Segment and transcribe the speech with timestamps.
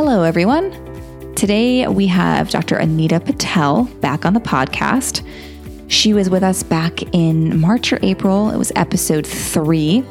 [0.00, 0.70] Hello, everyone.
[1.34, 2.76] Today we have Dr.
[2.76, 5.26] Anita Patel back on the podcast.
[5.88, 8.50] She was with us back in March or April.
[8.50, 10.04] It was episode three.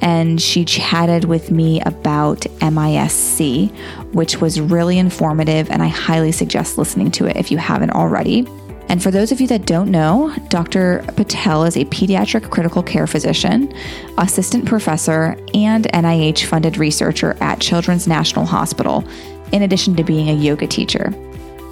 [0.00, 3.66] And she chatted with me about MIS-C,
[4.12, 5.72] which was really informative.
[5.72, 8.46] And I highly suggest listening to it if you haven't already.
[8.88, 11.02] And for those of you that don't know, Dr.
[11.16, 13.74] Patel is a pediatric critical care physician,
[14.18, 19.02] assistant professor, and NIH funded researcher at Children's National Hospital,
[19.52, 21.12] in addition to being a yoga teacher.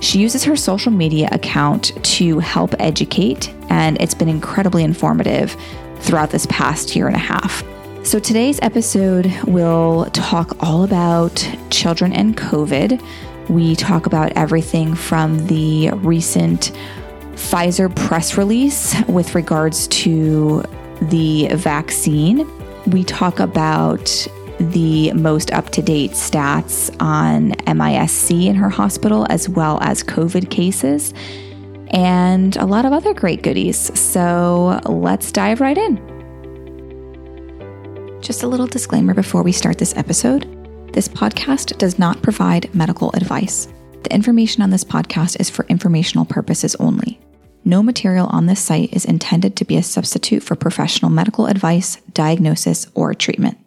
[0.00, 5.56] She uses her social media account to help educate, and it's been incredibly informative
[5.98, 7.62] throughout this past year and a half.
[8.02, 13.02] So, today's episode will talk all about children and COVID.
[13.50, 16.72] We talk about everything from the recent
[17.34, 20.62] Pfizer press release with regards to
[21.02, 22.48] the vaccine.
[22.86, 24.26] We talk about
[24.60, 30.50] the most up to date stats on MIS-C in her hospital, as well as COVID
[30.50, 31.12] cases,
[31.88, 33.98] and a lot of other great goodies.
[33.98, 35.96] So let's dive right in.
[38.20, 40.56] Just a little disclaimer before we start this episode
[40.92, 43.68] this podcast does not provide medical advice.
[44.02, 47.20] The information on this podcast is for informational purposes only.
[47.64, 51.96] No material on this site is intended to be a substitute for professional medical advice,
[52.12, 53.59] diagnosis, or treatment.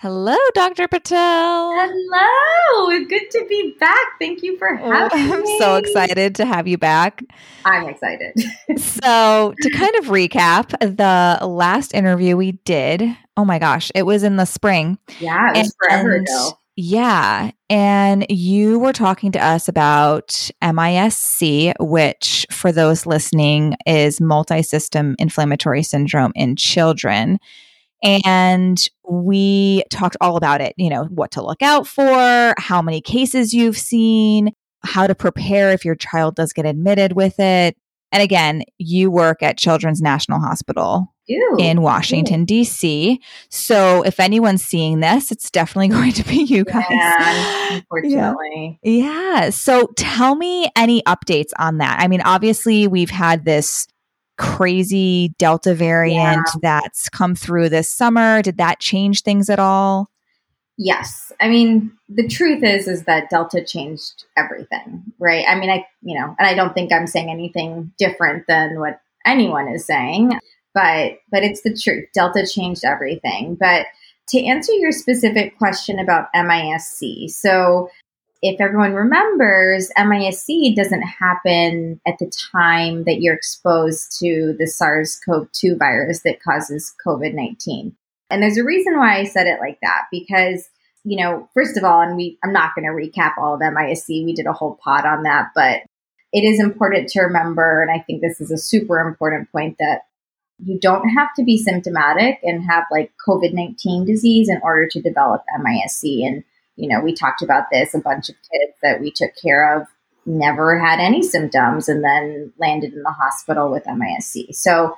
[0.00, 0.88] Hello, Dr.
[0.88, 1.74] Patel.
[1.74, 3.04] Hello.
[3.04, 4.18] Good to be back.
[4.18, 5.58] Thank you for oh, having I'm me.
[5.58, 7.22] so excited to have you back.
[7.66, 8.32] I'm excited.
[8.78, 14.22] so, to kind of recap, the last interview we did, oh my gosh, it was
[14.22, 14.96] in the spring.
[15.18, 16.52] Yeah, it was and, forever ago.
[16.76, 17.50] Yeah.
[17.68, 25.14] And you were talking to us about MIS-C, which, for those listening, is multi system
[25.18, 27.38] inflammatory syndrome in children.
[28.02, 33.00] And we talked all about it, you know, what to look out for, how many
[33.00, 34.52] cases you've seen,
[34.84, 37.76] how to prepare if your child does get admitted with it.
[38.12, 41.14] And again, you work at Children's National Hospital
[41.58, 43.20] in Washington, D.C.
[43.50, 46.84] So if anyone's seeing this, it's definitely going to be you guys.
[46.90, 48.80] Yeah, unfortunately.
[48.82, 49.34] Yeah.
[49.42, 49.50] yeah.
[49.50, 52.00] So tell me any updates on that.
[52.00, 53.86] I mean, obviously, we've had this
[54.40, 56.60] crazy Delta variant yeah.
[56.62, 58.42] that's come through this summer.
[58.42, 60.10] Did that change things at all?
[60.76, 61.30] Yes.
[61.40, 65.44] I mean, the truth is is that Delta changed everything, right?
[65.46, 69.00] I mean, I, you know, and I don't think I'm saying anything different than what
[69.26, 70.32] anyone is saying
[70.74, 72.06] but but it's the truth.
[72.14, 73.56] Delta changed everything.
[73.58, 73.86] But
[74.28, 77.90] to answer your specific question about MIS-C, so
[78.42, 85.78] if everyone remembers, MIS-C doesn't happen at the time that you're exposed to the SARS-CoV-2
[85.78, 87.92] virus that causes COVID-19.
[88.30, 90.68] And there's a reason why I said it like that because
[91.04, 94.24] you know, first of all, and we I'm not going to recap all of MIS-C.
[94.24, 95.82] We did a whole pod on that, but
[96.32, 100.02] it is important to remember, and I think this is a super important point that
[100.62, 105.00] you don't have to be symptomatic and have like COVID 19 disease in order to
[105.00, 106.24] develop MIS-C.
[106.24, 106.44] And,
[106.80, 109.86] you know, we talked about this a bunch of kids that we took care of
[110.26, 114.52] never had any symptoms and then landed in the hospital with MIS-C.
[114.52, 114.96] So,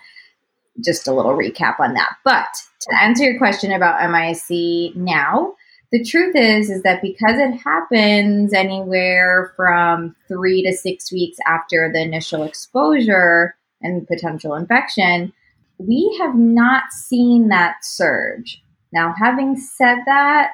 [0.83, 2.15] just a little recap on that.
[2.25, 2.49] But
[2.81, 5.55] to answer your question about MIS-C now,
[5.93, 11.91] the truth is is that because it happens anywhere from 3 to 6 weeks after
[11.93, 15.33] the initial exposure and potential infection,
[15.79, 18.63] we have not seen that surge.
[18.93, 20.53] Now, having said that,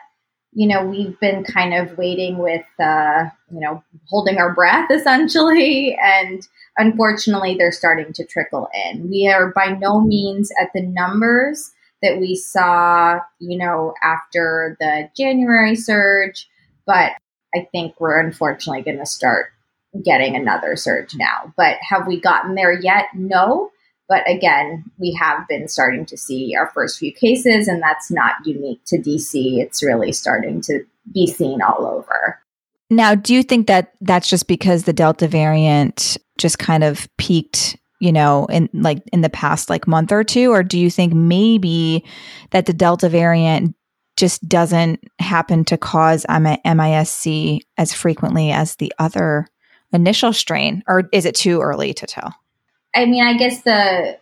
[0.59, 5.97] you know, we've been kind of waiting with, uh, you know, holding our breath essentially.
[6.03, 6.45] And
[6.77, 9.09] unfortunately, they're starting to trickle in.
[9.09, 11.71] We are by no means at the numbers
[12.03, 16.49] that we saw, you know, after the January surge,
[16.87, 17.13] but
[17.55, 19.53] I think we're unfortunately going to start
[20.05, 21.55] getting another surge now.
[21.57, 23.05] But have we gotten there yet?
[23.15, 23.71] No.
[24.09, 28.35] But again, we have been starting to see our first few cases, and that's not
[28.45, 29.59] unique to DC.
[29.59, 32.41] It's really starting to be seen all over.
[32.91, 37.77] Now, do you think that that's just because the Delta variant just kind of peaked
[38.01, 40.53] you know, in like in the past like month or two?
[40.53, 42.05] Or do you think maybe
[42.51, 43.75] that the Delta variant
[44.17, 49.49] just doesn't happen to cause MISC as frequently as the other
[49.93, 50.83] initial strain?
[50.87, 52.35] Or is it too early to tell?
[52.95, 54.19] I mean, I guess the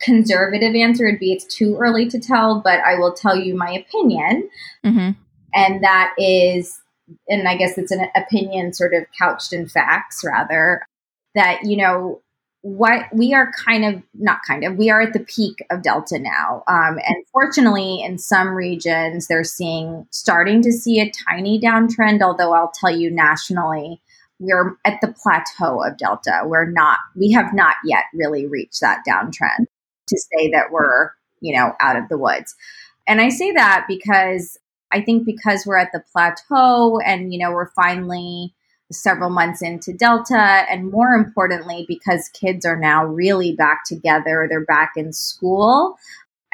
[0.00, 3.70] conservative answer would be it's too early to tell, but I will tell you my
[3.70, 4.48] opinion.
[4.84, 5.10] Mm-hmm.
[5.54, 6.80] And that is,
[7.28, 10.82] and I guess it's an opinion sort of couched in facts rather,
[11.34, 12.20] that, you know,
[12.62, 16.18] what we are kind of not kind of we are at the peak of delta
[16.18, 22.20] now um, and fortunately in some regions they're seeing starting to see a tiny downtrend
[22.20, 24.00] although i'll tell you nationally
[24.38, 29.02] we're at the plateau of delta we're not we have not yet really reached that
[29.08, 29.66] downtrend
[30.06, 32.54] to say that we're you know out of the woods
[33.06, 34.58] and i say that because
[34.92, 38.54] i think because we're at the plateau and you know we're finally
[38.90, 44.64] several months into Delta, and more importantly, because kids are now really back together, they're
[44.64, 45.98] back in school.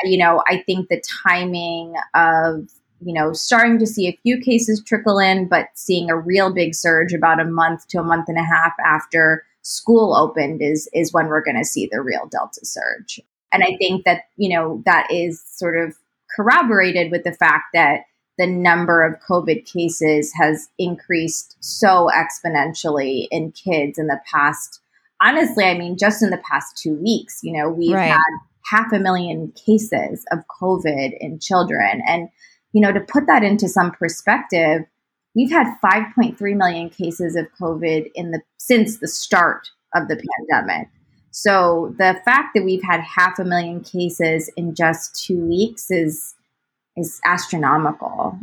[0.02, 2.68] You know, I think the timing of
[3.00, 6.74] you know, starting to see a few cases trickle in, but seeing a real big
[6.74, 11.12] surge about a month to a month and a half after school opened is is
[11.12, 13.20] when we're going to see the real delta surge.
[13.52, 15.94] And I think that, you know, that is sort of
[16.34, 18.00] corroborated with the fact that
[18.36, 24.80] the number of COVID cases has increased so exponentially in kids in the past.
[25.22, 28.10] Honestly, I mean, just in the past two weeks, you know, we've right.
[28.10, 28.18] had
[28.70, 32.02] half a million cases of COVID in children.
[32.06, 32.28] And,
[32.74, 34.82] you know, to put that into some perspective,
[35.34, 40.88] we've had 5.3 million cases of COVID in the since the start of the pandemic.
[41.30, 46.34] So the fact that we've had half a million cases in just two weeks is
[46.96, 48.38] is astronomical.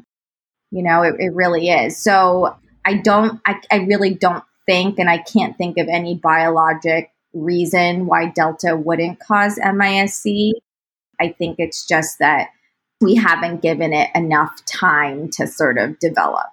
[0.71, 2.01] You know, it, it really is.
[2.01, 2.55] So
[2.85, 8.05] I don't, I, I really don't think, and I can't think of any biologic reason
[8.05, 10.53] why Delta wouldn't cause MISC.
[11.19, 12.49] I think it's just that
[13.01, 16.48] we haven't given it enough time to sort of develop.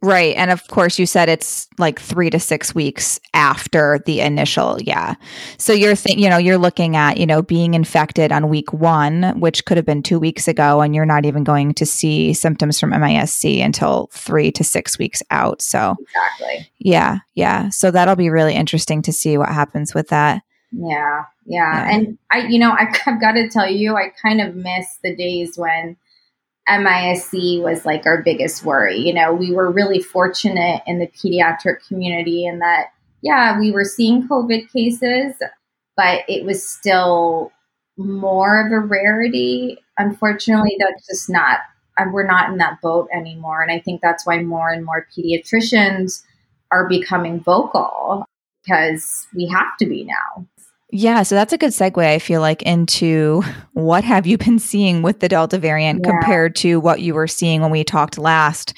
[0.00, 0.36] Right.
[0.36, 4.80] And of course, you said it's like three to six weeks after the initial.
[4.80, 5.14] Yeah.
[5.56, 9.40] So you're thinking, you know, you're looking at, you know, being infected on week one,
[9.40, 12.78] which could have been two weeks ago, and you're not even going to see symptoms
[12.78, 15.60] from MISC until three to six weeks out.
[15.60, 16.70] So, exactly.
[16.78, 17.18] Yeah.
[17.34, 17.68] Yeah.
[17.70, 20.42] So that'll be really interesting to see what happens with that.
[20.72, 21.24] Yeah.
[21.46, 21.86] Yeah.
[21.86, 21.94] yeah.
[21.94, 25.14] And I, you know, I, I've got to tell you, I kind of miss the
[25.14, 25.96] days when,
[26.68, 28.98] MISC was like our biggest worry.
[28.98, 32.88] You know, we were really fortunate in the pediatric community in that,
[33.22, 35.34] yeah, we were seeing COVID cases,
[35.96, 37.52] but it was still
[37.96, 39.78] more of a rarity.
[39.96, 41.60] Unfortunately, that's just not,
[42.12, 43.62] we're not in that boat anymore.
[43.62, 46.22] And I think that's why more and more pediatricians
[46.70, 48.26] are becoming vocal
[48.62, 50.46] because we have to be now.
[50.90, 53.42] Yeah, so that's a good segue, I feel like, into
[53.72, 56.10] what have you been seeing with the Delta variant yeah.
[56.10, 58.72] compared to what you were seeing when we talked last,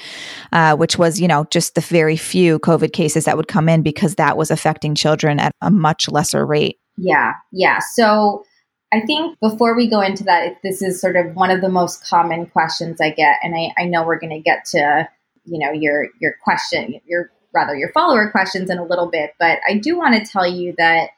[0.52, 3.82] uh, which was, you know, just the very few COVID cases that would come in
[3.82, 6.78] because that was affecting children at a much lesser rate.
[6.96, 7.78] Yeah, yeah.
[7.78, 8.44] So
[8.92, 12.04] I think before we go into that, this is sort of one of the most
[12.04, 15.08] common questions I get, and I, I know we're going to get to,
[15.44, 19.60] you know, your your question, your rather your follower questions in a little bit, but
[19.68, 21.10] I do want to tell you that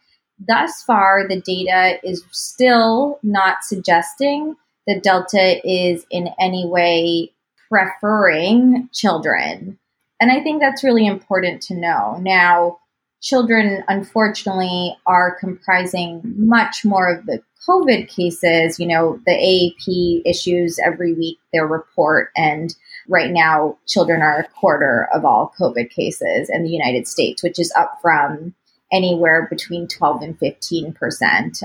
[0.47, 4.56] thus far, the data is still not suggesting
[4.87, 7.32] that Delta is in any way
[7.70, 9.79] preferring children.
[10.20, 12.19] And I think that's really important to know.
[12.20, 12.79] Now,
[13.22, 18.79] children, unfortunately, are comprising much more of the COVID cases.
[18.79, 22.75] You know, the AAP issues every week their report, and
[23.08, 27.58] right now, children are a quarter of all COVID cases in the United States, which
[27.58, 28.55] is up from
[28.93, 31.63] anywhere between 12 and 15 percent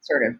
[0.00, 0.34] sort of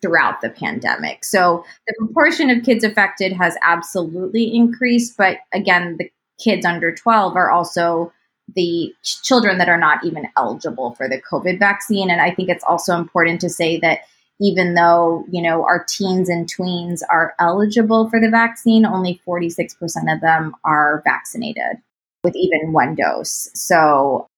[0.00, 1.24] throughout the pandemic.
[1.24, 6.10] So the proportion of kids affected has absolutely increased, but again, the
[6.42, 8.12] kids under 12 are also
[8.56, 12.10] the children that are not even eligible for the COVID vaccine.
[12.10, 14.00] And I think it's also important to say that
[14.40, 19.74] even though, you know, our teens and tweens are eligible for the vaccine, only 46%
[20.12, 21.76] of them are vaccinated
[22.24, 23.50] with even one dose.
[23.54, 24.29] So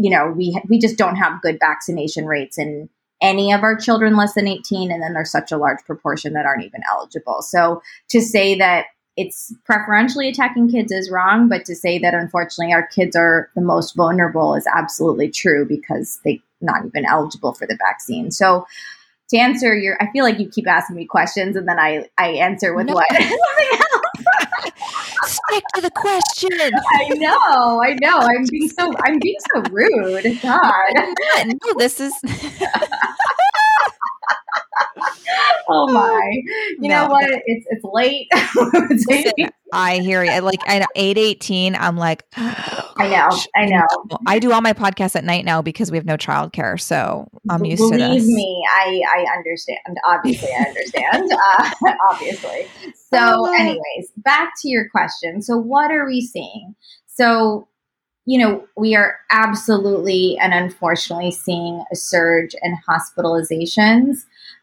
[0.00, 2.88] you know, we we just don't have good vaccination rates in
[3.22, 6.46] any of our children less than 18 and then there's such a large proportion that
[6.46, 7.42] aren't even eligible.
[7.42, 12.72] So to say that it's preferentially attacking kids is wrong, but to say that unfortunately
[12.72, 17.66] our kids are the most vulnerable is absolutely true because they're not even eligible for
[17.66, 18.30] the vaccine.
[18.30, 18.66] So
[19.28, 22.28] to answer your, I feel like you keep asking me questions and then I, I
[22.28, 22.94] answer with no.
[22.94, 23.06] what?
[25.50, 26.50] Stick to the question.
[26.60, 28.18] I know, I know.
[28.18, 30.40] I'm being so I'm being so rude.
[30.42, 30.60] God.
[31.46, 32.12] No, this is
[35.70, 36.30] oh my.
[36.78, 37.30] You No, know what?
[37.46, 38.28] It's it's late.
[39.08, 40.40] Listen, I hear you.
[40.40, 43.28] Like at eight eighteen, I'm like, I know.
[43.56, 43.86] I know.
[44.26, 47.64] I do all my podcasts at night now because we have no childcare, so I'm
[47.64, 49.78] used to Believe me, I I understand.
[50.04, 51.32] Obviously, I understand.
[51.86, 52.66] uh, obviously.
[52.94, 53.54] So, Oh.
[53.58, 55.42] anyways, back to your question.
[55.42, 56.74] So, what are we seeing?
[57.06, 57.68] So,
[58.26, 64.18] you know, we are absolutely and unfortunately seeing a surge in hospitalizations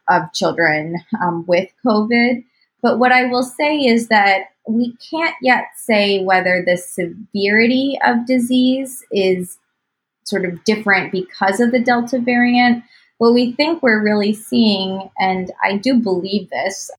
[0.10, 2.44] of children um, with COVID.
[2.82, 8.26] But what I will say is that we can't yet say whether the severity of
[8.26, 9.58] disease is
[10.24, 12.84] sort of different because of the Delta variant.
[13.18, 16.92] What we think we're really seeing, and I do believe this,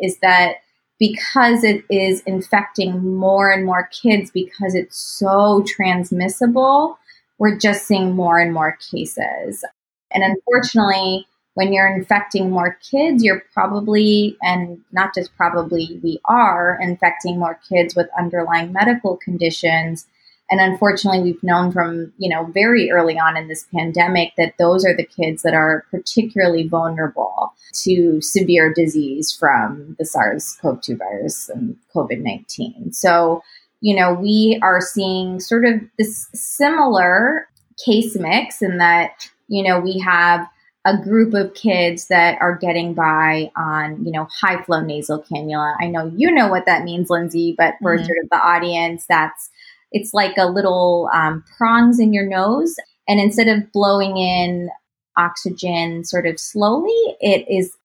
[0.00, 0.56] is that
[0.98, 6.98] because it is infecting more and more kids because it's so transmissible,
[7.38, 9.64] we're just seeing more and more cases.
[10.12, 11.26] And unfortunately,
[11.60, 17.60] when you're infecting more kids, you're probably, and not just probably, we are infecting more
[17.68, 20.06] kids with underlying medical conditions.
[20.48, 24.86] And unfortunately, we've known from, you know, very early on in this pandemic that those
[24.86, 27.52] are the kids that are particularly vulnerable
[27.82, 32.94] to severe disease from the SARS CoV 2 virus and COVID 19.
[32.94, 33.42] So,
[33.82, 37.48] you know, we are seeing sort of this similar
[37.84, 40.48] case mix in that, you know, we have
[40.86, 45.74] a group of kids that are getting by on, you know, high flow nasal cannula.
[45.80, 48.06] I know you know what that means, Lindsay, but for Mhm.
[48.06, 49.50] sort of the audience, that's
[49.92, 52.76] it's like a little um, prongs in your nose,
[53.08, 54.70] and instead of blowing in
[55.16, 57.76] oxygen sort of slowly, it is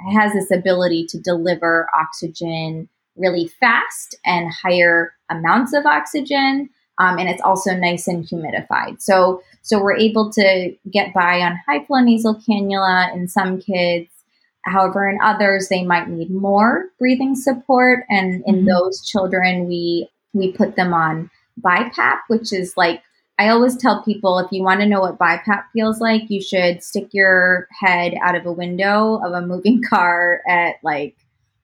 [0.00, 6.68] it has this ability to deliver oxygen really fast and higher amounts of oxygen.
[6.98, 9.00] Um, and it's also nice and humidified.
[9.00, 14.08] So, so we're able to get by on high flow nasal cannula in some kids.
[14.64, 18.04] However, in others, they might need more breathing support.
[18.08, 18.66] And in Mhm.
[18.66, 21.30] those children, we we put them on
[21.60, 23.02] BiPAP, which is like
[23.38, 26.82] I always tell people if you want to know what BiPAP feels like, you should
[26.82, 31.16] stick your head out of a window of a moving car at like,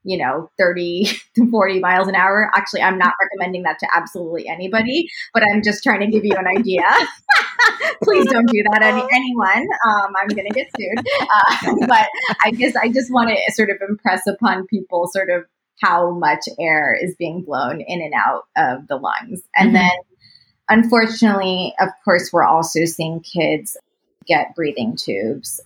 [0.05, 2.51] you know, 30 to 40 miles an hour.
[2.55, 6.35] Actually, I'm not recommending that to absolutely anybody, but I'm just trying to give you
[6.37, 6.83] an idea.
[8.03, 9.67] Please don't do that, any, anyone.
[9.87, 10.99] Um, I'm going to get sued.
[11.21, 12.09] Uh, but
[12.45, 15.45] I guess I just want to sort of impress upon people sort of
[15.81, 19.43] how much air is being blown in and out of the lungs.
[19.57, 19.75] And Mhm.
[19.75, 19.91] then
[20.69, 23.77] unfortunately, of course, we're also seeing kids
[24.27, 25.61] get breathing tubes.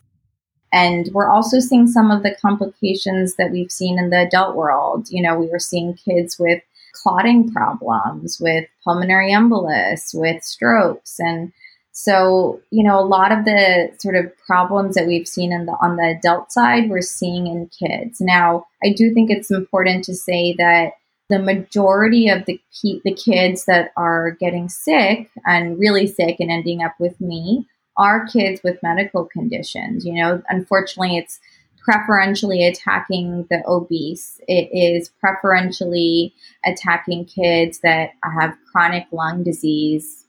[0.72, 5.08] And we're also seeing some of the complications that we've seen in the adult world.
[5.10, 6.62] You know, we were seeing kids with
[6.94, 11.16] clotting problems, with pulmonary embolus, with strokes.
[11.18, 11.52] And
[11.92, 15.72] so, you know, a lot of the sort of problems that we've seen in the,
[15.72, 18.20] on the adult side, we're seeing in kids.
[18.20, 20.92] Now, I do think it's important to say that
[21.28, 26.82] the majority of the the kids that are getting sick and really sick and ending
[26.82, 27.66] up with me
[28.02, 30.04] are kids with medical conditions.
[30.04, 31.38] You know, unfortunately, it's
[31.84, 34.40] preferentially attacking the obese.
[34.48, 40.26] It is preferentially attacking kids that have chronic lung disease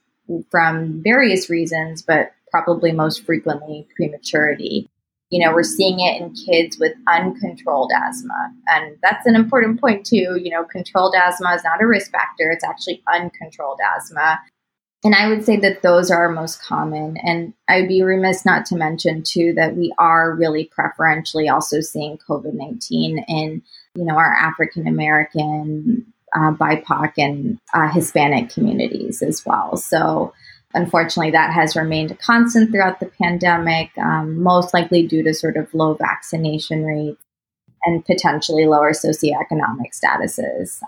[0.50, 4.88] from various reasons, but probably most frequently prematurity.
[5.30, 8.52] You know, we're seeing it in kids with uncontrolled asthma.
[8.68, 10.38] And that's an important point, too.
[10.40, 14.38] You know, controlled asthma is not a risk factor, it's actually uncontrolled asthma.
[15.04, 17.18] And I would say that those are most common.
[17.18, 22.18] And I'd be remiss not to mention, too, that we are really preferentially also seeing
[22.26, 23.62] COVID 19 in,
[23.94, 29.76] you know, our African American, uh, BIPOC, and uh, Hispanic communities as well.
[29.76, 30.32] So,
[30.72, 35.58] unfortunately, that has remained a constant throughout the pandemic, um, most likely due to sort
[35.58, 37.22] of low vaccination rates
[37.84, 40.80] and potentially lower socioeconomic statuses.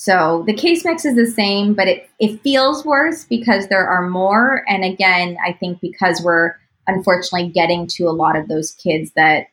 [0.00, 4.08] So the case mix is the same, but it, it feels worse because there are
[4.08, 4.62] more.
[4.68, 6.54] And again, I think because we're
[6.86, 9.48] unfortunately getting to a lot of those kids that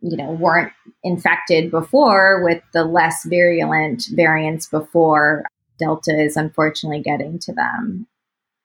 [0.00, 0.72] you know weren't
[1.02, 5.44] infected before with the less virulent variants before
[5.78, 8.06] delta is unfortunately getting to them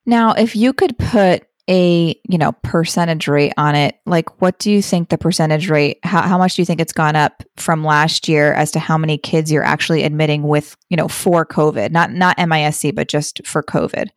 [0.07, 4.71] Now, if you could put a, you know, percentage rate on it, like what do
[4.71, 7.83] you think the percentage rate, how, how much do you think it's gone up from
[7.83, 11.91] last year as to how many kids you're actually admitting with, you know, for COVID,
[11.91, 14.07] not, not MISC, but just for COVID?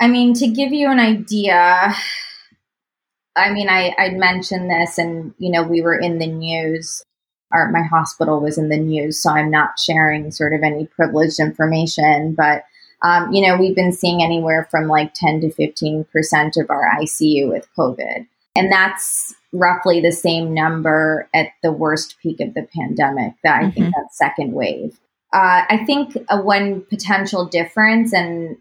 [0.00, 1.94] I mean, to give you an idea,
[3.36, 7.04] I mean, I, I mentioned this and, you know, we were in the news.
[7.52, 11.38] or my hospital was in the news, so I'm not sharing sort of any privileged
[11.38, 12.34] information.
[12.34, 12.64] But
[13.02, 16.90] um, you know, we've been seeing anywhere from like 10 to 15 percent of our
[17.00, 22.66] ICU with COVID, and that's roughly the same number at the worst peak of the
[22.74, 23.34] pandemic.
[23.44, 23.70] That I mm-hmm.
[23.70, 24.98] think that second wave.
[25.32, 28.56] Uh, I think uh, one potential difference and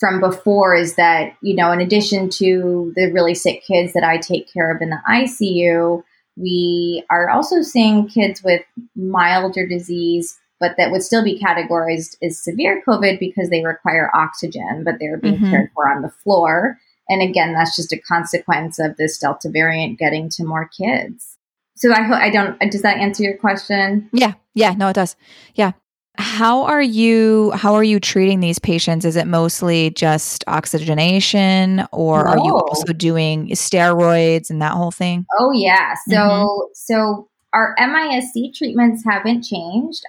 [0.00, 4.18] from before is that you know, in addition to the really sick kids that I
[4.18, 6.02] take care of in the ICU
[6.36, 8.62] we are also seeing kids with
[8.96, 14.82] milder disease, but that would still be categorized as severe COVID because they require oxygen,
[14.84, 15.50] but they're being mm-hmm.
[15.50, 16.78] cared for on the floor.
[17.08, 21.36] And again, that's just a consequence of this Delta variant getting to more kids.
[21.76, 22.58] So I hope I don't.
[22.70, 24.08] Does that answer your question?
[24.12, 25.16] Yeah, yeah, no, it does.
[25.54, 25.72] Yeah,
[26.16, 29.04] how are you how are you treating these patients?
[29.04, 32.30] Is it mostly just oxygenation or no.
[32.30, 35.26] are you also doing steroids and that whole thing?
[35.38, 35.94] Oh yeah.
[36.08, 36.70] So mm-hmm.
[36.74, 40.04] so our MISC treatments haven't changed.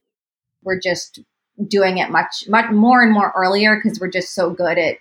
[0.66, 1.20] We're just
[1.68, 4.98] doing it much much more and more earlier because we're just so good at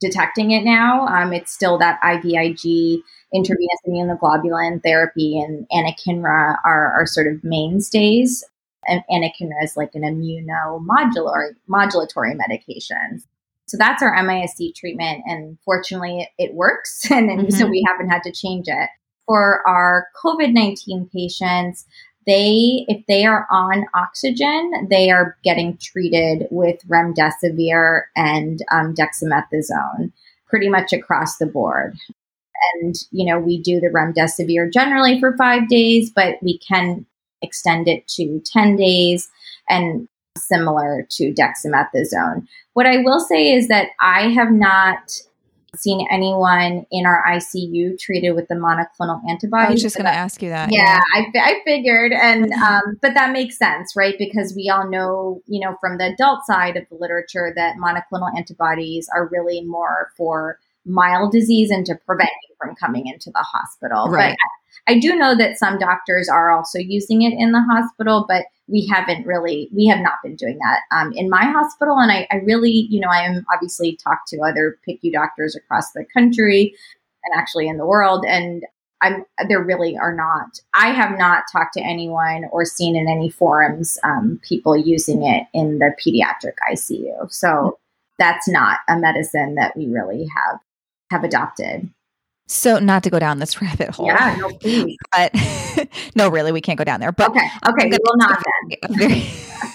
[0.00, 1.06] detecting it now.
[1.06, 3.00] Um, it's still that IVIG
[3.34, 8.44] intravenous immunoglobulin therapy and anakinra are, are sort of mainstays
[8.86, 13.22] and anakinra is like an immunomodulatory modulatory medication.
[13.66, 17.50] So that's our MISC treatment, and fortunately, it, it works, and, mm-hmm.
[17.50, 18.88] so we haven't had to change it.
[19.26, 21.84] For our COVID nineteen patients,
[22.26, 30.12] they if they are on oxygen, they are getting treated with remdesivir and um, dexamethasone,
[30.48, 31.96] pretty much across the board.
[32.74, 37.06] And you know, we do the remdesivir generally for five days, but we can
[37.42, 39.28] extend it to 10 days
[39.68, 42.46] and similar to dexamethasone.
[42.74, 45.20] What I will say is that I have not
[45.78, 49.68] seen anyone in our ICU treated with the monoclonal antibodies.
[49.68, 50.72] I was just going to ask you that.
[50.72, 51.32] Yeah, yeah.
[51.42, 54.14] I, I figured, and um, but that makes sense, right?
[54.18, 58.36] Because we all know, you know, from the adult side of the literature, that monoclonal
[58.36, 63.42] antibodies are really more for mild disease and to prevent you from coming into the
[63.42, 64.08] hospital.
[64.08, 64.30] Right.
[64.30, 64.38] But
[64.86, 68.86] I do know that some doctors are also using it in the hospital, but we
[68.86, 71.98] haven't really, we have not been doing that um, in my hospital.
[71.98, 75.92] And I, I really, you know, I am obviously talked to other PICU doctors across
[75.92, 76.74] the country
[77.24, 78.24] and actually in the world.
[78.26, 78.64] And
[79.02, 83.30] I'm, there really are not, I have not talked to anyone or seen in any
[83.30, 87.30] forums um, people using it in the pediatric ICU.
[87.30, 87.78] So
[88.18, 90.60] that's not a medicine that we really have
[91.10, 91.88] have adopted.
[92.48, 94.06] So, not to go down this rabbit hole.
[94.06, 94.96] Yeah, no, please.
[95.12, 95.34] But
[96.14, 97.12] no, really, we can't go down there.
[97.12, 99.22] But okay, okay, we will not then.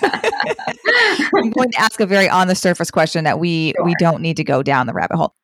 [1.35, 3.85] I'm going to ask a very on the surface question that we sure.
[3.85, 5.35] we don't need to go down the rabbit hole.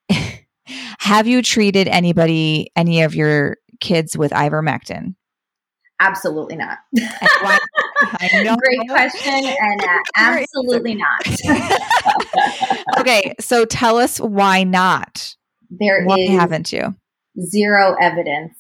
[1.00, 5.16] Have you treated anybody, any of your kids with ivermectin?
[6.00, 6.78] Absolutely not.
[6.92, 7.58] Why,
[8.20, 11.28] Great question, and uh, absolutely not.
[13.00, 15.36] okay, so tell us why not.
[15.70, 16.96] There why is, haven't you?
[17.42, 18.58] Zero evidence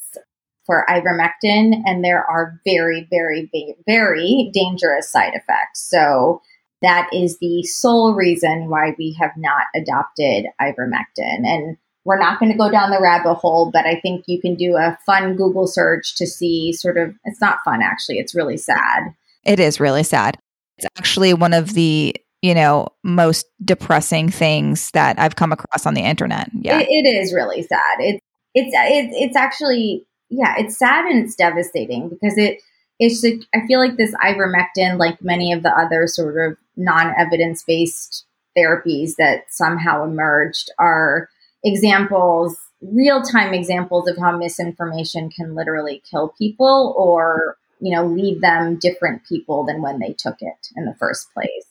[0.66, 3.50] for ivermectin, and there are very, very,
[3.88, 5.88] very dangerous side effects.
[5.90, 6.42] So
[6.82, 11.46] that is the sole reason why we have not adopted ivermectin.
[11.46, 14.56] And we're not going to go down the rabbit hole, but I think you can
[14.56, 18.58] do a fun Google search to see sort of, it's not fun actually, it's really
[18.58, 19.14] sad.
[19.44, 20.38] It is really sad.
[20.78, 25.96] It's actually one of the you know most depressing things that I've come across on
[25.96, 26.50] the internet.
[26.54, 27.98] Yeah, it, it is really sad.
[28.00, 28.22] It's
[28.58, 32.60] it's it, it's actually yeah, it's sad and it's devastating because it
[33.00, 37.64] it's I feel like this ivermectin, like many of the other sort of non evidence
[37.64, 38.26] based
[38.58, 41.30] therapies that somehow emerged, are
[41.64, 48.42] examples, real time examples of how misinformation can literally kill people or you know leave
[48.42, 51.66] them different people than when they took it in the first place.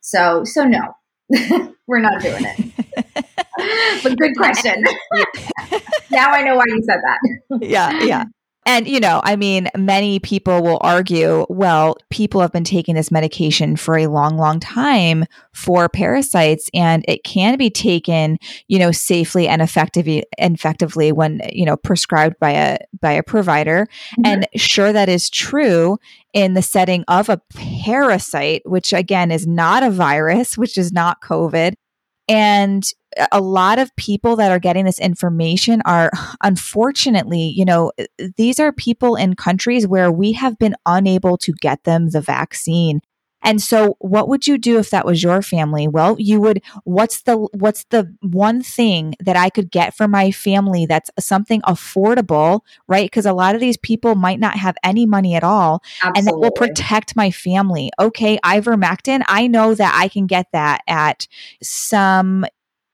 [0.00, 0.94] So so no,
[1.86, 4.02] we're not doing it.
[4.02, 4.82] but good question.
[6.10, 7.58] now I know why you said that.
[7.62, 8.24] yeah, yeah.
[8.68, 13.10] And, you know, I mean, many people will argue, well, people have been taking this
[13.10, 18.36] medication for a long, long time for parasites, and it can be taken,
[18.66, 23.86] you know, safely and effectively, effectively when, you know, prescribed by a by a provider.
[23.86, 24.26] Mm-hmm.
[24.26, 25.98] And sure, that is true
[26.38, 27.40] in the setting of a
[27.84, 31.74] parasite, which again is not a virus, which is not COVID.
[32.28, 32.84] And
[33.32, 37.90] a lot of people that are getting this information are unfortunately, you know,
[38.36, 43.00] these are people in countries where we have been unable to get them the vaccine.
[43.42, 45.86] And so what would you do if that was your family?
[45.86, 50.30] Well, you would what's the what's the one thing that I could get for my
[50.30, 53.06] family that's something affordable, right?
[53.06, 56.18] Because a lot of these people might not have any money at all Absolutely.
[56.18, 57.90] and that will protect my family.
[57.98, 61.26] Okay, ivermectin, I know that I can get that at
[61.62, 62.44] some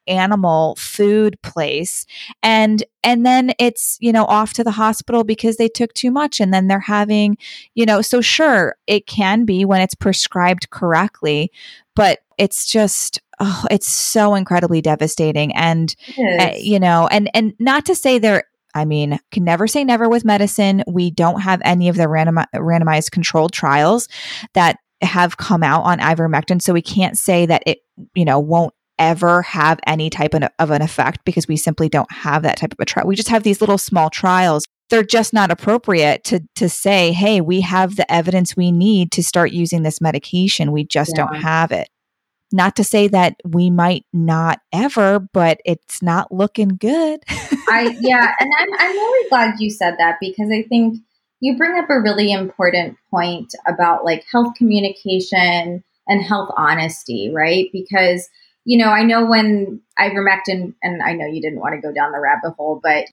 [0.07, 2.07] animal food place
[2.43, 6.41] and and then it's you know off to the hospital because they took too much
[6.41, 7.37] and then they're having
[7.75, 11.51] you know so sure it can be when it's prescribed correctly
[11.95, 15.97] but it's just oh it's so incredibly devastating and
[16.41, 20.09] uh, you know and and not to say there I mean, can never say never
[20.09, 20.83] with medicine.
[20.89, 24.09] We don't have any of the random, randomized controlled trials
[24.55, 26.61] that have come out on ivermectin.
[26.61, 27.79] So we can't say that it,
[28.15, 32.43] you know, won't ever have any type of an effect because we simply don't have
[32.43, 33.07] that type of a trial.
[33.07, 34.65] We just have these little small trials.
[34.91, 39.23] They're just not appropriate to to say, "Hey, we have the evidence we need to
[39.23, 40.73] start using this medication.
[40.73, 41.25] We just yeah.
[41.25, 41.89] don't have it."
[42.53, 47.21] Not to say that we might not ever, but it's not looking good.
[47.69, 50.99] I yeah, and I'm I'm really glad you said that because I think
[51.41, 57.69] you bring up a really important point about like health communication and health honesty, right?
[57.73, 58.29] Because
[58.65, 62.13] you know, I know when ivermectin, and I know you didn't want to go down
[62.13, 63.07] the rabbit hole, but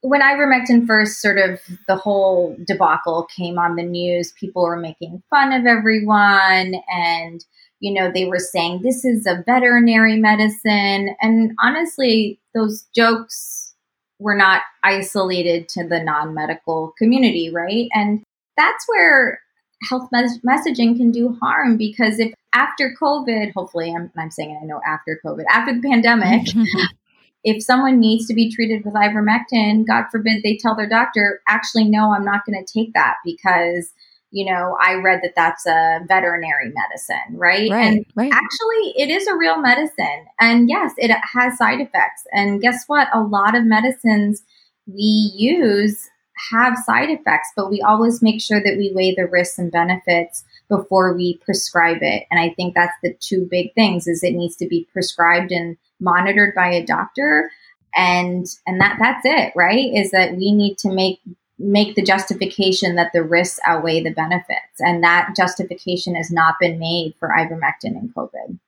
[0.00, 5.22] when ivermectin first sort of the whole debacle came on the news, people were making
[5.28, 7.44] fun of everyone and
[7.80, 13.74] you know they were saying this is a veterinary medicine and honestly those jokes
[14.18, 17.88] were not isolated to the non-medical community right?
[17.92, 18.22] And
[18.56, 19.40] that's where
[19.88, 24.66] health mes- messaging can do harm because if after COVID, hopefully, I'm, I'm saying I
[24.66, 26.46] know after COVID, after the pandemic,
[27.44, 31.84] if someone needs to be treated with ivermectin, God forbid they tell their doctor, actually,
[31.84, 33.92] no, I'm not going to take that because,
[34.30, 37.70] you know, I read that that's a veterinary medicine, right?
[37.70, 38.32] right and right.
[38.32, 40.26] actually, it is a real medicine.
[40.40, 42.24] And yes, it has side effects.
[42.32, 43.08] And guess what?
[43.12, 44.42] A lot of medicines
[44.86, 46.08] we use
[46.50, 50.44] have side effects, but we always make sure that we weigh the risks and benefits
[50.68, 52.26] before we prescribe it.
[52.30, 55.76] And I think that's the two big things is it needs to be prescribed and
[56.00, 57.50] monitored by a doctor
[57.94, 59.92] and and that that's it, right?
[59.94, 61.20] Is that we need to make
[61.58, 64.80] make the justification that the risks outweigh the benefits.
[64.80, 68.58] And that justification has not been made for ivermectin and COVID.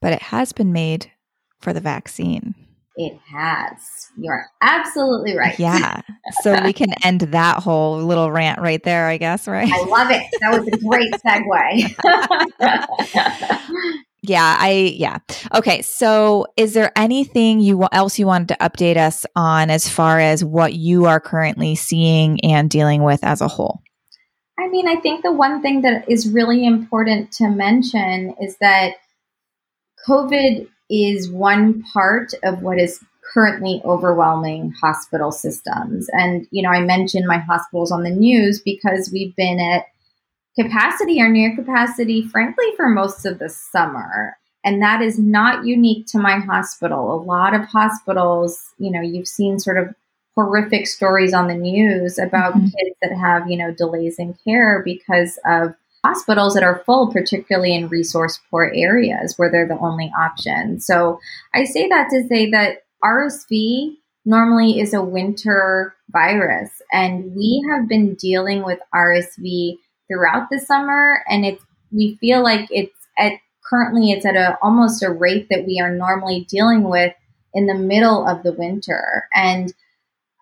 [0.00, 1.10] But it has been made
[1.58, 2.54] for the vaccine.
[2.96, 4.08] It has.
[4.16, 5.58] You're absolutely right.
[5.58, 6.00] Yeah.
[6.42, 9.68] So we can end that whole little rant right there, I guess, right?
[9.70, 10.22] I love it.
[10.40, 11.64] That was a great segue.
[14.22, 15.18] yeah, I yeah.
[15.52, 20.20] Okay, so is there anything you else you wanted to update us on as far
[20.20, 23.82] as what you are currently seeing and dealing with as a whole?
[24.56, 28.92] I mean, I think the one thing that is really important to mention is that
[30.08, 33.00] COVID is one part of what is
[33.32, 36.08] currently overwhelming hospital systems.
[36.12, 39.86] And, you know, I mentioned my hospitals on the news because we've been at
[40.58, 44.36] capacity or near capacity, frankly, for most of the summer.
[44.64, 47.14] And that is not unique to my hospital.
[47.14, 49.94] A lot of hospitals, you know, you've seen sort of
[50.34, 52.64] horrific stories on the news about mm-hmm.
[52.64, 57.74] kids that have, you know, delays in care because of hospitals that are full, particularly
[57.74, 60.78] in resource poor areas where they're the only option.
[60.78, 61.18] So
[61.54, 67.88] I say that to say that RSV normally is a winter virus, and we have
[67.88, 73.32] been dealing with RSV throughout the summer, and it's we feel like it's at
[73.64, 77.14] currently it's at a almost a rate that we are normally dealing with
[77.54, 79.72] in the middle of the winter and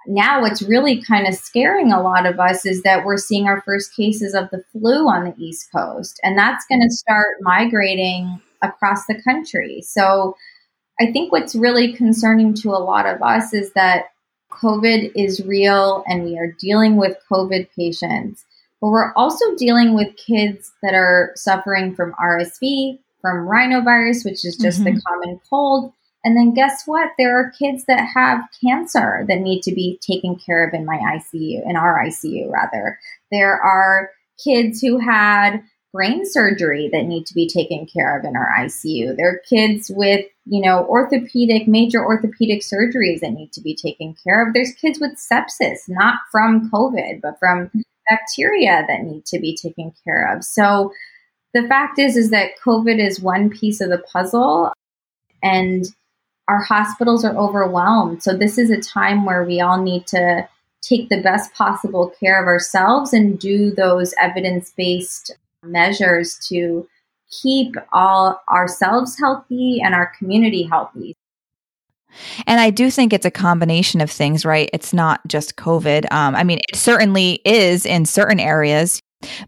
[0.07, 3.61] now what's really kind of scaring a lot of us is that we're seeing our
[3.62, 8.41] first cases of the flu on the East Coast, and that's going to start migrating
[8.62, 9.83] across the country.
[9.83, 10.37] So
[11.01, 14.07] I think what's really concerning to a lot of us is that
[14.51, 18.45] COVID is real and we are dealing with COVID patients,
[18.81, 24.57] but we're also dealing with kids that are suffering from RSV, from rhinovirus, which is
[24.61, 24.95] just mm-hmm.
[24.95, 25.93] the common cold,
[26.24, 27.11] and then guess what?
[27.18, 30.98] There are kids that have cancer that need to be taken care of in my
[30.98, 32.98] ICU, in our ICU rather.
[33.30, 34.11] There are
[34.42, 39.16] kids who had brain surgery that need to be taken care of in our ICU.
[39.16, 44.14] There are kids with, you know, orthopedic, major orthopedic surgeries that need to be taken
[44.24, 44.54] care of.
[44.54, 47.70] There's kids with sepsis, not from COVID, but from
[48.08, 50.44] bacteria that need to be taken care of.
[50.44, 50.92] So
[51.52, 54.72] the fact is, is that COVID is one piece of the puzzle.
[55.42, 55.85] And
[56.53, 58.23] our hospitals are overwhelmed.
[58.23, 60.47] So this is a time where we all need to
[60.83, 66.87] take the best possible care of ourselves and do those evidence based measures to
[67.31, 71.17] keep all ourselves healthy and our community healthy.
[72.47, 74.69] And I do think it's a combination of things, right?
[74.75, 76.12] It's not just COVID.
[76.12, 79.01] Um, I mean, it certainly is in certain areas,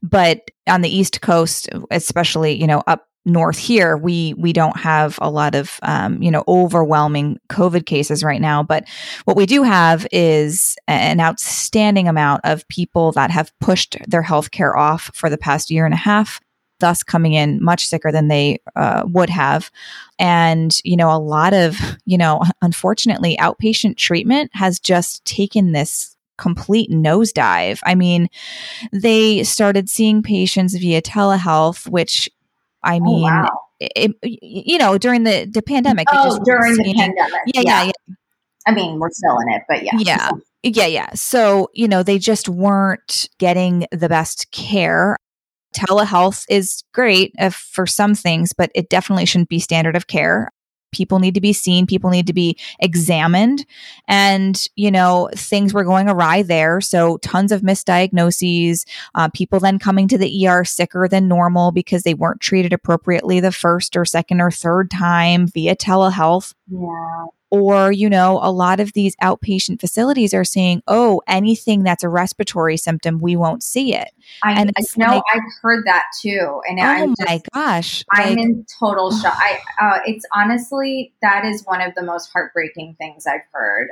[0.02, 5.18] but on the East Coast, especially, you know, up north here, we we don't have
[5.20, 8.62] a lot of um, you know overwhelming COVID cases right now.
[8.62, 8.86] But
[9.24, 14.50] what we do have is an outstanding amount of people that have pushed their health
[14.50, 16.40] care off for the past year and a half
[16.80, 19.70] thus coming in much sicker than they uh, would have.
[20.18, 26.14] And, you know, a lot of, you know, unfortunately, outpatient treatment has just taken this
[26.36, 27.80] complete nosedive.
[27.84, 28.28] I mean,
[28.92, 32.28] they started seeing patients via telehealth, which
[32.84, 33.60] I oh, mean, oh, wow.
[33.80, 36.06] it, you know, during the, the pandemic.
[36.12, 37.14] Oh, during the pandemic.
[37.46, 38.14] Yeah, yeah, yeah, yeah.
[38.66, 39.96] I mean, we're still in it, but yeah.
[39.98, 40.30] Yeah.
[40.66, 41.10] Yeah, yeah.
[41.12, 45.18] So, you know, they just weren't getting the best care
[45.74, 50.50] telehealth is great if, for some things, but it definitely shouldn't be standard of care.
[50.94, 53.66] People need to be seen, people need to be examined.
[54.08, 56.80] And, you know, things were going awry there.
[56.80, 62.04] So, tons of misdiagnoses, uh, people then coming to the ER sicker than normal because
[62.04, 66.54] they weren't treated appropriately the first or second or third time via telehealth.
[66.68, 67.26] Yeah
[67.60, 72.08] or you know a lot of these outpatient facilities are saying oh anything that's a
[72.08, 74.10] respiratory symptom we won't see it
[74.42, 78.36] I, and I know like, I've heard that too, and oh I'm my gosh, I'm
[78.36, 79.36] like, in total shock.
[79.36, 83.88] I, uh, it's honestly that is one of the most heartbreaking things I've heard,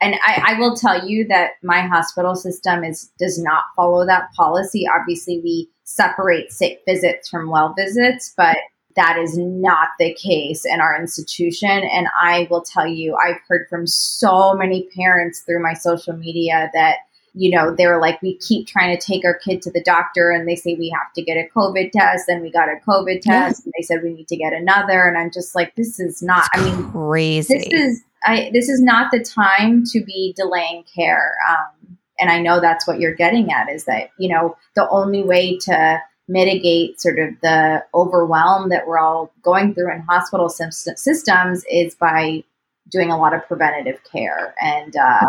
[0.00, 4.32] and I, I will tell you that my hospital system is does not follow that
[4.36, 4.86] policy.
[4.88, 8.56] Obviously, we separate sick visits from well visits, but
[8.96, 11.68] that is not the case in our institution.
[11.68, 16.70] And I will tell you, I've heard from so many parents through my social media
[16.74, 16.98] that,
[17.34, 20.48] you know, they're like, we keep trying to take our kid to the doctor and
[20.48, 22.28] they say we have to get a COVID test.
[22.28, 25.08] And we got a COVID test and they said we need to get another.
[25.08, 27.58] And I'm just like, this is not, it's I mean, crazy.
[27.58, 31.34] This is, I, this is not the time to be delaying care.
[31.48, 35.24] Um, and I know that's what you're getting at is that, you know, the only
[35.24, 41.64] way to, mitigate sort of the overwhelm that we're all going through in hospital systems
[41.70, 42.42] is by
[42.88, 44.54] doing a lot of preventative care.
[44.60, 45.28] And uh,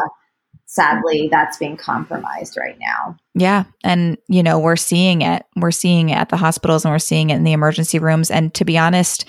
[0.66, 3.18] sadly, that's being compromised right now.
[3.34, 3.66] Yeah.
[3.84, 5.46] And, you know, we're seeing it.
[5.56, 8.32] We're seeing it at the hospitals and we're seeing it in the emergency rooms.
[8.32, 9.26] And to be honest,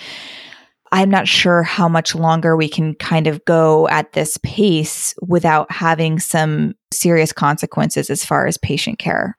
[0.93, 5.71] I'm not sure how much longer we can kind of go at this pace without
[5.71, 9.37] having some serious consequences as far as patient care.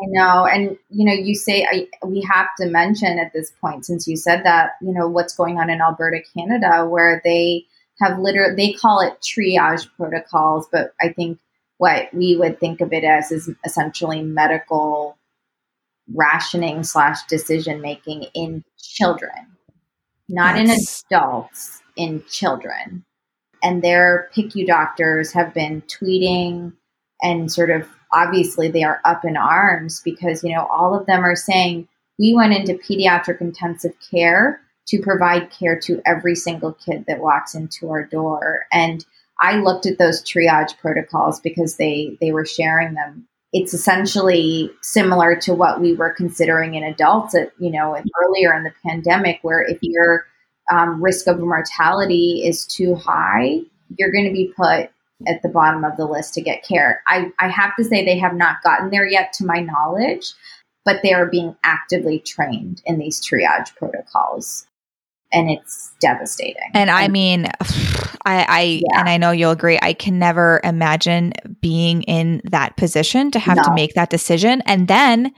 [0.00, 0.46] I know.
[0.46, 4.16] And, you know, you say I, we have to mention at this point, since you
[4.16, 7.64] said that, you know, what's going on in Alberta, Canada, where they
[8.00, 11.40] have literally, they call it triage protocols, but I think
[11.78, 15.18] what we would think of it as is essentially medical
[16.14, 19.56] rationing slash decision making in children,
[20.28, 21.04] not yes.
[21.10, 23.04] in adults, in children.
[23.62, 26.72] And their PICU doctors have been tweeting
[27.20, 31.24] and sort of obviously they are up in arms because you know all of them
[31.24, 37.04] are saying we went into pediatric intensive care to provide care to every single kid
[37.06, 38.66] that walks into our door.
[38.72, 39.04] And
[39.40, 43.26] i looked at those triage protocols because they they were sharing them.
[43.52, 48.64] It's essentially similar to what we were considering in adults at you know earlier in
[48.64, 50.26] the pandemic where if your
[50.70, 53.60] um, risk of mortality is too high
[53.96, 54.90] you're going to be put
[55.26, 57.02] at the bottom of the list to get care.
[57.06, 60.32] I, I have to say they have not gotten there yet to my knowledge,
[60.84, 64.66] but they are being actively trained in these triage protocols.
[65.32, 66.70] And it's devastating.
[66.72, 67.46] And I mean,
[68.24, 69.00] I, I yeah.
[69.00, 69.78] and I know you'll agree.
[69.80, 73.62] I can never imagine being in that position to have no.
[73.64, 75.32] to make that decision, and then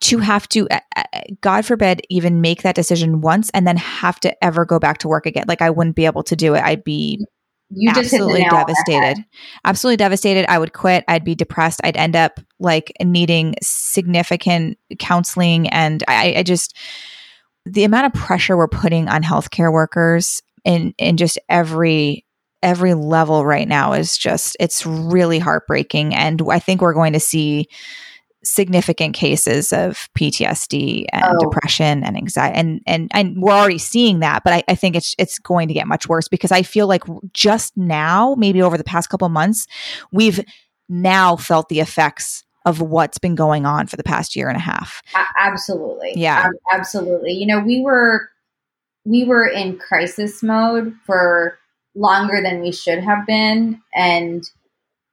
[0.00, 4.20] to have to, uh, uh, God forbid, even make that decision once, and then have
[4.20, 5.44] to ever go back to work again.
[5.48, 6.62] Like I wouldn't be able to do it.
[6.62, 7.24] I'd be
[7.70, 9.24] you just absolutely devastated.
[9.64, 10.50] absolutely devastated.
[10.50, 11.04] I would quit.
[11.06, 11.80] I'd be depressed.
[11.84, 16.76] I'd end up like needing significant counseling and I, I, just
[17.66, 22.24] the amount of pressure we're putting on healthcare workers in in just every
[22.62, 27.20] every level right now is just it's really heartbreaking and i think we're going to
[27.20, 27.68] see
[28.48, 31.38] significant cases of PTSD and oh.
[31.38, 35.14] depression and anxiety and and and we're already seeing that but I, I, think it's
[35.18, 38.84] it's going to get much worse because I feel like just now maybe over the
[38.84, 39.66] past couple months
[40.12, 40.40] we've
[40.88, 44.60] now felt the effects of what's been going on for the past year and a
[44.60, 45.02] half.
[45.38, 46.12] absolutely.
[46.16, 46.50] Yeah.
[46.72, 47.32] absolutely.
[47.32, 48.28] You know, we were
[49.04, 51.58] we were in crisis mode for
[51.94, 54.44] longer than we should have been and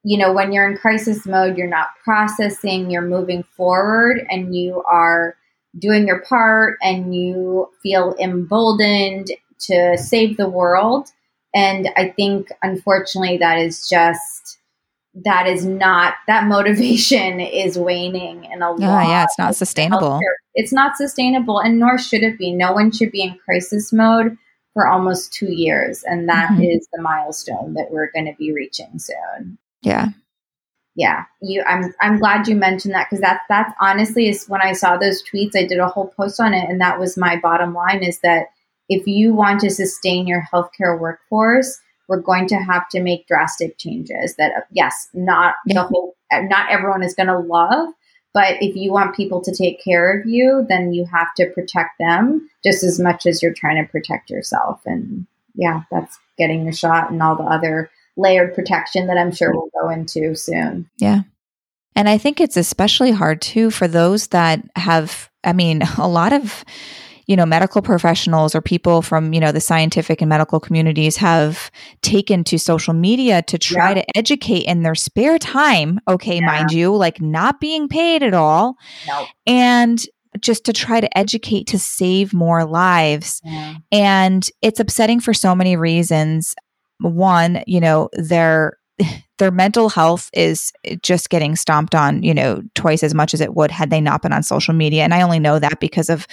[0.05, 4.83] you know, when you're in crisis mode, you're not processing, you're moving forward, and you
[4.89, 5.35] are
[5.79, 11.09] doing your part and you feel emboldened to save the world.
[11.55, 14.59] And I think, unfortunately, that is just
[15.23, 18.79] that is not that motivation is waning in a lot.
[18.79, 20.19] Yeah, yeah, it's not sustainable.
[20.53, 22.51] It's not sustainable, and nor should it be.
[22.51, 24.37] No one should be in crisis mode
[24.75, 26.61] for almost two years, and that mm-hmm.
[26.61, 29.57] is the milestone that we're going to be reaching soon.
[29.86, 30.10] Yeah,
[30.95, 31.26] yeah.
[31.41, 34.98] You, I'm I'm glad you mentioned that because that that's honestly is when I saw
[34.98, 38.04] those tweets, I did a whole post on it, and that was my bottom line
[38.04, 38.48] is that
[38.89, 43.78] if you want to sustain your healthcare workforce, we're going to have to make drastic
[43.78, 45.82] changes that yes, not yeah.
[45.82, 47.89] the whole not everyone is going to love,
[48.34, 51.98] but if you want people to take care of you, then you have to protect
[52.00, 54.82] them just as much as you're trying to protect yourself.
[54.86, 59.54] And yeah, that's getting the shot and all the other layered protection that I'm sure
[59.54, 60.89] we'll go into soon.
[60.97, 61.21] Yeah.
[61.95, 66.34] And I think it's especially hard too for those that have, I mean, a lot
[66.34, 66.63] of
[67.28, 71.71] you know, medical professionals or people from, you know, the scientific and medical communities have
[72.01, 73.95] taken to social media to try yeah.
[73.95, 75.99] to educate in their spare time.
[76.08, 76.45] Okay, yeah.
[76.45, 78.75] mind you, like not being paid at all.
[79.08, 79.28] Nope.
[79.47, 80.06] And
[80.39, 83.41] just to try to educate to save more lives.
[83.43, 83.75] Yeah.
[83.91, 86.54] And it's upsetting for so many reasons.
[86.99, 88.77] One, you know, they're
[89.38, 93.53] their mental health is just getting stomped on, you know, twice as much as it
[93.55, 95.03] would had they not been on social media.
[95.03, 96.27] And I only know that because of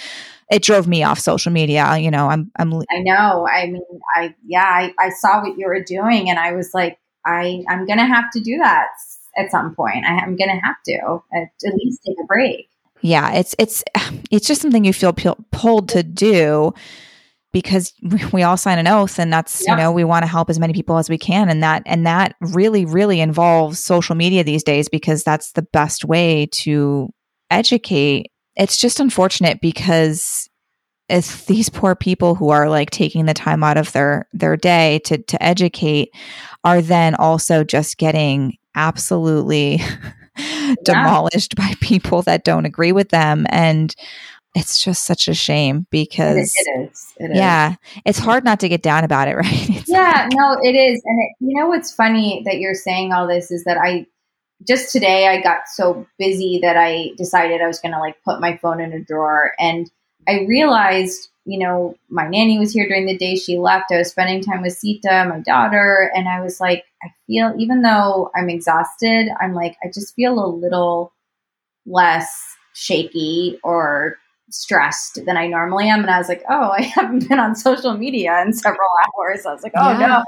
[0.49, 1.97] it drove me off social media.
[1.97, 3.47] You know, I'm, I'm, I know.
[3.47, 3.83] I mean,
[4.15, 7.85] I, yeah, I, I saw what you were doing and I was like, I, I'm
[7.85, 8.87] going to have to do that
[9.37, 10.05] at some point.
[10.05, 12.69] I, am going to have to at, at least take a break.
[13.01, 13.33] Yeah.
[13.33, 13.83] It's, it's,
[14.31, 15.13] it's just something you feel
[15.51, 16.73] pulled to do
[17.53, 17.93] because
[18.33, 19.71] we all sign an oath and that's yeah.
[19.71, 22.05] you know we want to help as many people as we can and that and
[22.05, 27.09] that really really involves social media these days because that's the best way to
[27.49, 30.49] educate it's just unfortunate because
[31.09, 34.99] it's these poor people who are like taking the time out of their their day
[35.05, 36.09] to to educate
[36.63, 39.79] are then also just getting absolutely
[40.37, 40.75] yeah.
[40.83, 43.95] demolished by people that don't agree with them and
[44.55, 47.37] it's just such a shame because it is, it is, it is.
[47.37, 50.75] yeah it's hard not to get down about it right it's yeah like, no it
[50.75, 54.05] is and it, you know what's funny that you're saying all this is that i
[54.67, 58.39] just today I got so busy that I decided I was going to like put
[58.39, 59.89] my phone in a drawer and
[60.27, 63.35] I realized, you know, my nanny was here during the day.
[63.35, 63.91] She left.
[63.91, 67.81] I was spending time with Sita, my daughter, and I was like, I feel even
[67.81, 71.13] though I'm exhausted, I'm like I just feel a little
[71.85, 72.31] less
[72.73, 74.17] shaky or
[74.49, 76.01] stressed than I normally am.
[76.01, 79.45] And I was like, oh, I haven't been on social media in several hours.
[79.45, 80.07] I was like, oh yeah.
[80.07, 80.23] no,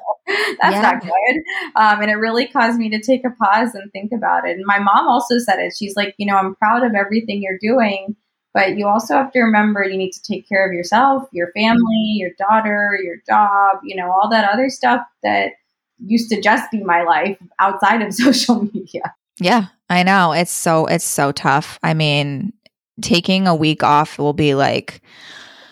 [0.61, 0.81] that's yeah.
[0.81, 1.43] not good.
[1.75, 4.57] Um, and it really caused me to take a pause and think about it.
[4.57, 5.73] And my mom also said it.
[5.77, 8.15] She's like, you know, I'm proud of everything you're doing,
[8.53, 12.15] but you also have to remember you need to take care of yourself, your family,
[12.15, 15.51] your daughter, your job, you know, all that other stuff that
[15.99, 19.13] used to just be my life outside of social media.
[19.39, 20.31] Yeah, I know.
[20.31, 21.77] It's so it's so tough.
[21.83, 22.53] I mean,
[23.01, 25.01] taking a week off will be like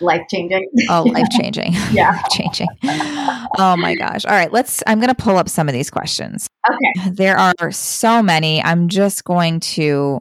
[0.02, 0.68] life changing.
[0.90, 1.74] oh, life changing.
[1.92, 2.22] yeah.
[2.32, 2.68] changing.
[3.60, 4.26] Oh my gosh.
[4.26, 6.48] All right, let's I'm going to pull up some of these questions.
[6.68, 7.12] Okay.
[7.12, 8.64] There are so many.
[8.64, 10.20] I'm just going to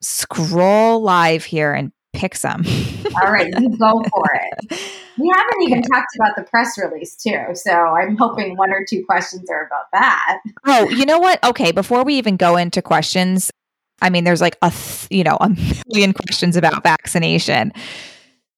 [0.00, 2.64] scroll live here and pick some.
[3.20, 4.80] All right, you go for it.
[5.18, 9.04] We haven't even talked about the press release too, so I'm hoping one or two
[9.04, 10.40] questions are about that.
[10.64, 11.44] Oh, you know what?
[11.44, 13.50] Okay, before we even go into questions,
[14.02, 15.50] I mean, there's like a, th- you know, a
[15.88, 17.72] million questions about vaccination.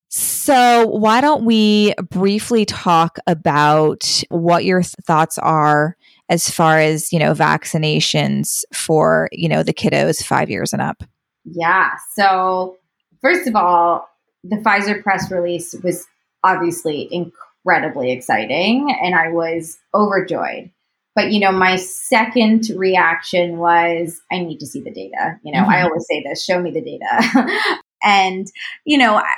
[0.09, 5.97] So, why don't we briefly talk about what your th- thoughts are
[6.29, 11.03] as far as, you know, vaccinations for, you know, the kiddos 5 years and up?
[11.45, 11.93] Yeah.
[12.15, 12.77] So,
[13.23, 14.07] first of all,
[14.45, 16.05] the Pfizer press release was
[16.45, 20.71] obviously incredibly exciting and I was overjoyed.
[21.15, 25.39] But you know, my second reaction was, I need to see the data.
[25.43, 25.71] You know, mm-hmm.
[25.71, 27.81] I always say this: show me the data.
[28.03, 28.47] and
[28.85, 29.35] you know, I,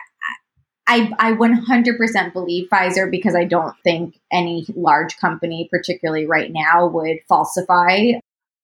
[0.87, 6.87] I, I 100% believe Pfizer because I don't think any large company, particularly right now,
[6.87, 8.13] would falsify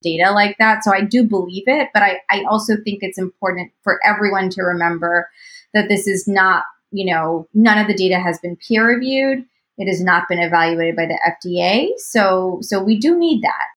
[0.02, 0.84] data like that.
[0.84, 4.62] So I do believe it, but I, I also think it's important for everyone to
[4.62, 5.28] remember
[5.74, 9.44] that this is not, you know, none of the data has been peer reviewed.
[9.80, 11.88] It has not been evaluated by the FDA.
[11.96, 13.68] So, so we do need that.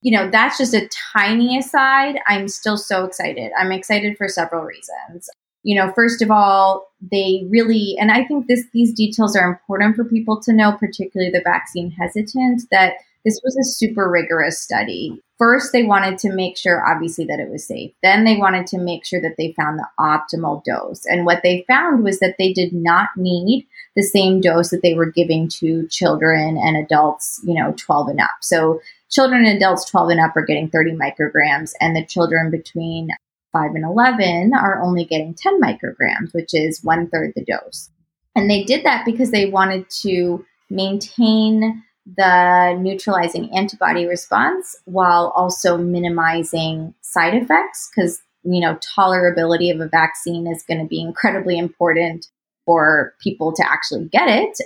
[0.00, 2.18] You know, that's just a tiny aside.
[2.26, 3.52] I'm still so excited.
[3.56, 5.28] I'm excited for several reasons.
[5.62, 9.94] You know, first of all, they really, and I think this, these details are important
[9.94, 12.94] for people to know, particularly the vaccine hesitant, that
[13.24, 15.20] this was a super rigorous study.
[15.38, 17.92] First, they wanted to make sure, obviously, that it was safe.
[18.02, 21.04] Then they wanted to make sure that they found the optimal dose.
[21.06, 23.66] And what they found was that they did not need
[23.96, 28.20] the same dose that they were giving to children and adults, you know, 12 and
[28.20, 28.30] up.
[28.40, 33.10] So children and adults 12 and up are getting 30 micrograms, and the children between
[33.52, 37.90] 5 and 11 are only getting 10 micrograms, which is one third the dose.
[38.34, 45.76] And they did that because they wanted to maintain the neutralizing antibody response while also
[45.76, 51.56] minimizing side effects because you know tolerability of a vaccine is going to be incredibly
[51.56, 52.26] important
[52.66, 54.58] for people to actually get it.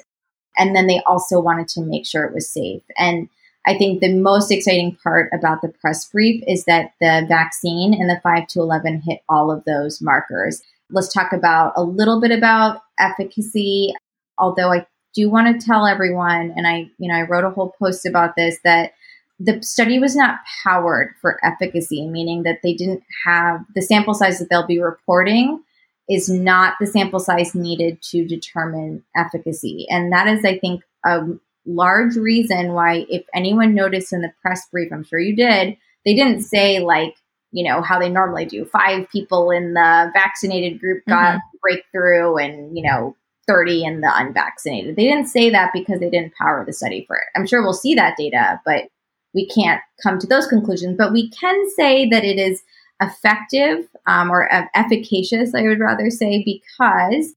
[0.58, 2.82] And then they also wanted to make sure it was safe.
[2.96, 3.28] And
[3.66, 8.08] i think the most exciting part about the press brief is that the vaccine and
[8.08, 10.62] the 5 to 11 hit all of those markers.
[10.90, 13.92] Let's talk about a little bit about efficacy.
[14.38, 14.86] Although i
[15.16, 18.36] do want to tell everyone, and I, you know, I wrote a whole post about
[18.36, 18.92] this that
[19.40, 24.38] the study was not powered for efficacy, meaning that they didn't have the sample size
[24.38, 25.62] that they'll be reporting
[26.08, 29.86] is not the sample size needed to determine efficacy.
[29.90, 31.22] And that is, I think, a
[31.66, 36.14] large reason why, if anyone noticed in the press brief, I'm sure you did, they
[36.14, 37.16] didn't say, like,
[37.50, 38.64] you know, how they normally do.
[38.64, 41.56] Five people in the vaccinated group got mm-hmm.
[41.60, 44.96] breakthrough and, you know, 30 in the unvaccinated.
[44.96, 47.24] They didn't say that because they didn't power the study for it.
[47.36, 48.88] I'm sure we'll see that data, but
[49.34, 50.96] we can't come to those conclusions.
[50.96, 52.62] But we can say that it is
[53.00, 57.34] effective um, or efficacious, I would rather say, because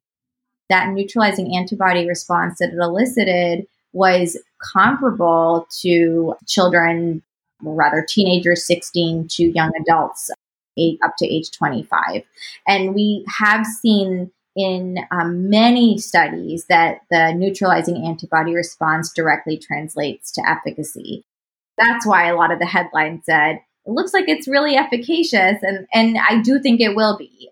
[0.70, 4.38] that neutralizing antibody response that it elicited was
[4.74, 7.24] comparable to children,
[7.66, 10.30] or rather teenagers 16 to young adults
[10.78, 12.24] eight, up to age 25.
[12.68, 20.32] And we have seen in um, many studies that the neutralizing antibody response directly translates
[20.34, 21.24] to efficacy.
[21.78, 25.88] That's why a lot of the headlines said it looks like it's really efficacious, and
[25.94, 27.52] and I do think it will be.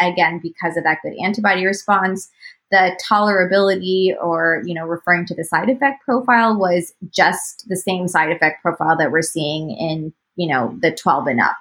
[0.00, 2.28] Again, because of that good antibody response,
[2.70, 8.08] the tolerability or you know referring to the side effect profile was just the same
[8.08, 11.56] side effect profile that we're seeing in you know the 12 and up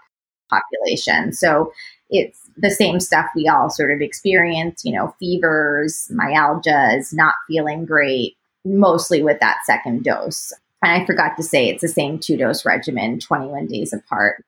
[0.50, 1.34] population.
[1.34, 1.72] So
[2.10, 7.86] it's the same stuff we all sort of experience, you know, fevers, myalgias, not feeling
[7.86, 8.36] great,
[8.66, 10.52] mostly with that second dose.
[10.82, 14.44] And I forgot to say it's the same two dose regimen, 21 days apart.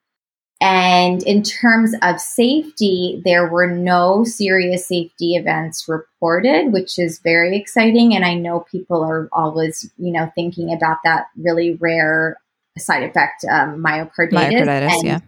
[0.61, 7.57] And in terms of safety, there were no serious safety events reported, which is very
[7.57, 8.13] exciting.
[8.13, 12.37] And I know people are always, you know, thinking about that really rare
[12.77, 14.51] side effect, um, myocarditis.
[14.51, 15.19] Myocarditis, and yeah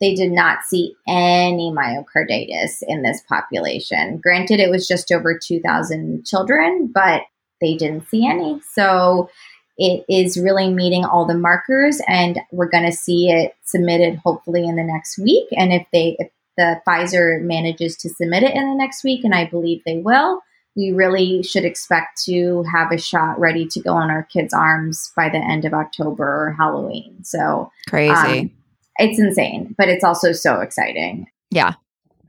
[0.00, 4.18] they did not see any myocarditis in this population.
[4.18, 7.22] Granted, it was just over 2,000 children, but
[7.60, 8.60] they didn't see any.
[8.72, 9.30] So
[9.78, 14.66] it is really meeting all the markers, and we're going to see it submitted hopefully
[14.66, 15.46] in the next week.
[15.52, 19.34] And if they, if the Pfizer manages to submit it in the next week, and
[19.34, 20.40] I believe they will,
[20.76, 25.10] we really should expect to have a shot ready to go on our kids' arms
[25.16, 27.24] by the end of October or Halloween.
[27.24, 28.40] So crazy.
[28.40, 28.50] Um,
[28.98, 31.26] it's insane, but it's also so exciting.
[31.50, 31.74] Yeah.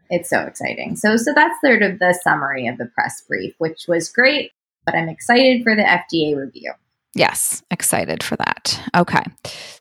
[0.10, 0.96] It's so exciting.
[0.96, 4.52] So so that's sort of the summary of the press brief, which was great,
[4.86, 6.74] but I'm excited for the FDA review.
[7.14, 8.80] Yes, excited for that.
[8.96, 9.24] Okay.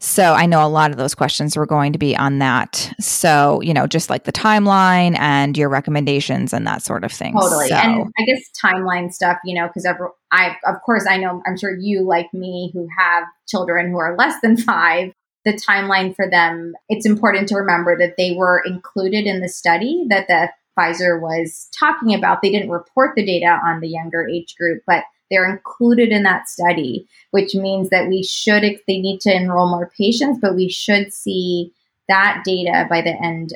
[0.00, 2.90] So I know a lot of those questions were going to be on that.
[2.98, 7.34] So, you know, just like the timeline and your recommendations and that sort of thing.
[7.34, 7.68] Totally.
[7.68, 7.74] So.
[7.74, 9.86] And I guess timeline stuff, you know, because
[10.32, 14.16] I, of course, I know, I'm sure you, like me, who have children who are
[14.16, 15.12] less than five,
[15.46, 20.04] the timeline for them, it's important to remember that they were included in the study
[20.10, 22.42] that the Pfizer was talking about.
[22.42, 26.48] They didn't report the data on the younger age group, but they're included in that
[26.48, 30.68] study, which means that we should, if they need to enroll more patients, but we
[30.68, 31.72] should see
[32.08, 33.54] that data by the end,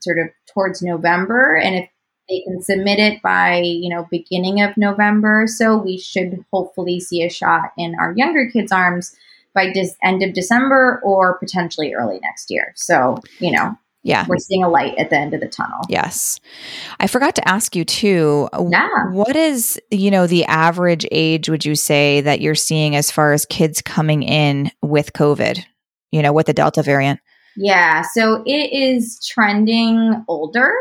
[0.00, 1.56] sort of towards November.
[1.56, 1.88] And if
[2.28, 7.24] they can submit it by, you know, beginning of November, so we should hopefully see
[7.24, 9.14] a shot in our younger kids' arms
[9.54, 12.72] by dis- end of December or potentially early next year.
[12.76, 14.26] So, you know, yeah.
[14.28, 15.78] We're seeing a light at the end of the tunnel.
[15.88, 16.40] Yes.
[16.98, 18.48] I forgot to ask you too.
[18.68, 18.88] Yeah.
[19.10, 23.32] What is, you know, the average age would you say that you're seeing as far
[23.32, 25.64] as kids coming in with COVID,
[26.10, 27.20] you know, with the Delta variant?
[27.56, 28.02] Yeah.
[28.12, 30.72] So it is trending older.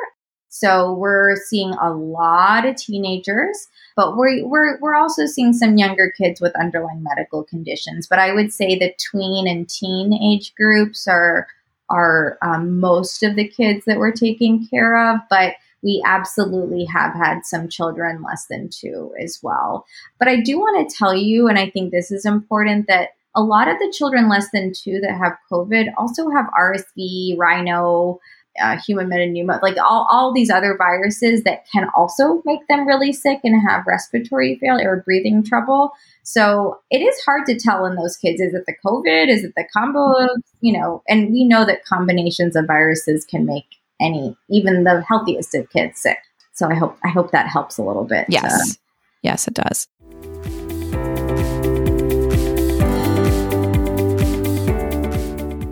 [0.54, 6.12] So we're seeing a lot of teenagers, but we're, we're, we're also seeing some younger
[6.12, 8.06] kids with underlying medical conditions.
[8.06, 11.48] But I would say the tween and teen age groups are,
[11.90, 15.22] are um, most of the kids that we're taking care of.
[15.30, 19.86] But we absolutely have had some children less than two as well.
[20.20, 23.42] But I do want to tell you, and I think this is important, that a
[23.42, 28.20] lot of the children less than two that have COVID also have RSV, rhino,
[28.60, 33.14] uh, human metapneumovirus, like all, all these other viruses that can also make them really
[33.14, 35.92] sick and have respiratory failure or breathing trouble.
[36.24, 38.42] So it is hard to tell in those kids.
[38.42, 39.30] Is it the COVID?
[39.30, 43.46] Is it the combo of, you know, and we know that combinations of viruses can
[43.46, 43.66] make
[44.02, 46.18] any, even the healthiest of kids sick.
[46.54, 48.26] So I hope, I hope that helps a little bit.
[48.28, 48.78] Yes.
[49.22, 49.88] yes, it does.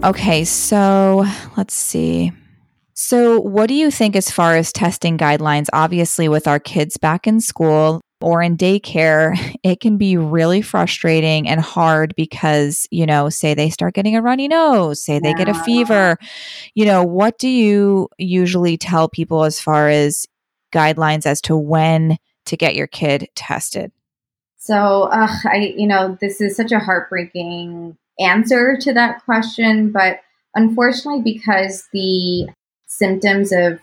[0.02, 1.26] Okay, so
[1.58, 2.32] let's see.
[3.02, 5.68] So, what do you think as far as testing guidelines?
[5.72, 11.48] Obviously, with our kids back in school or in daycare, it can be really frustrating
[11.48, 15.48] and hard because, you know, say they start getting a runny nose, say they get
[15.48, 16.18] a fever.
[16.76, 20.26] You know, what do you usually tell people as far as
[20.74, 23.94] guidelines as to when to get your kid tested?
[24.58, 30.20] So, uh, I, you know, this is such a heartbreaking answer to that question, but
[30.54, 32.50] unfortunately, because the
[33.00, 33.80] symptoms of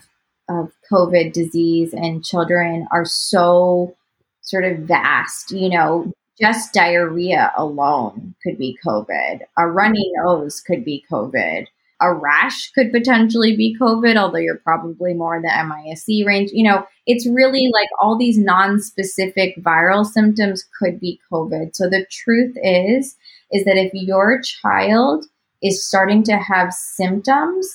[0.49, 3.95] of COVID disease in children are so
[4.41, 5.51] sort of vast.
[5.51, 9.41] You know, just diarrhea alone could be COVID.
[9.57, 11.67] A runny nose could be COVID.
[11.99, 16.51] A rash could potentially be COVID, although you're probably more in the MISC range.
[16.53, 21.75] You know, it's really like all these non-specific viral symptoms could be COVID.
[21.75, 23.15] So the truth is,
[23.51, 25.25] is that if your child
[25.63, 27.67] is starting to have symptoms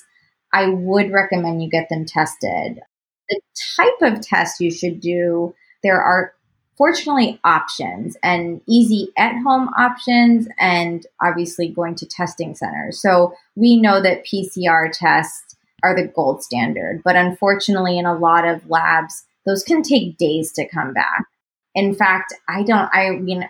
[0.52, 2.80] I would recommend you get them tested.
[3.28, 3.40] The
[3.76, 6.34] type of test you should do, there are
[6.76, 13.00] fortunately options and easy at home options, and obviously going to testing centers.
[13.00, 18.46] So we know that PCR tests are the gold standard, but unfortunately, in a lot
[18.46, 21.24] of labs, those can take days to come back.
[21.74, 23.48] In fact, I don't, I mean,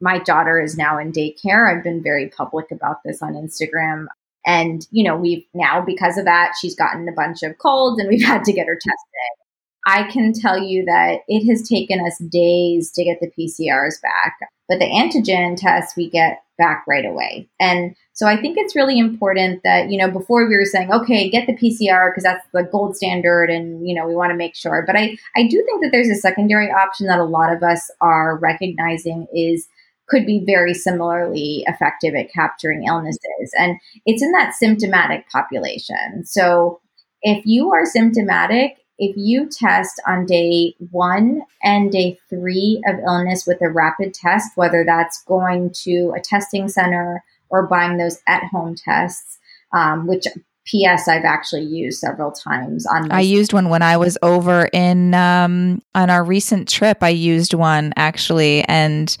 [0.00, 1.74] my daughter is now in daycare.
[1.74, 4.06] I've been very public about this on Instagram.
[4.46, 8.08] And, you know, we've now, because of that, she's gotten a bunch of colds and
[8.08, 9.44] we've had to get her tested.
[9.86, 14.38] I can tell you that it has taken us days to get the PCRs back,
[14.68, 17.48] but the antigen tests we get back right away.
[17.60, 21.28] And so I think it's really important that, you know, before we were saying, okay,
[21.28, 24.54] get the PCR because that's the gold standard and, you know, we want to make
[24.54, 24.84] sure.
[24.86, 27.90] But I, I do think that there's a secondary option that a lot of us
[28.00, 29.66] are recognizing is
[30.08, 33.52] could be very similarly effective at capturing illnesses.
[33.58, 36.24] And it's in that symptomatic population.
[36.24, 36.80] So
[37.22, 43.46] if you are symptomatic, if you test on day one and day three of illness
[43.46, 48.44] with a rapid test, whether that's going to a testing center or buying those at
[48.44, 49.38] home tests,
[49.72, 50.26] um, which
[50.66, 53.10] PS I've actually used several times on.
[53.10, 57.02] I used one when I was over in um, on our recent trip.
[57.02, 59.14] I used one actually, and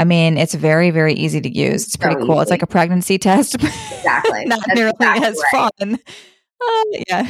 [0.00, 1.84] I mean, it's very, very easy to use.
[1.86, 2.36] It's pretty so cool.
[2.36, 2.42] Easy.
[2.42, 3.56] It's like a pregnancy test.
[4.00, 4.46] Exactly.
[4.46, 5.70] not That's nearly exactly as right.
[5.78, 5.98] fun.
[6.62, 7.28] Uh, yeah.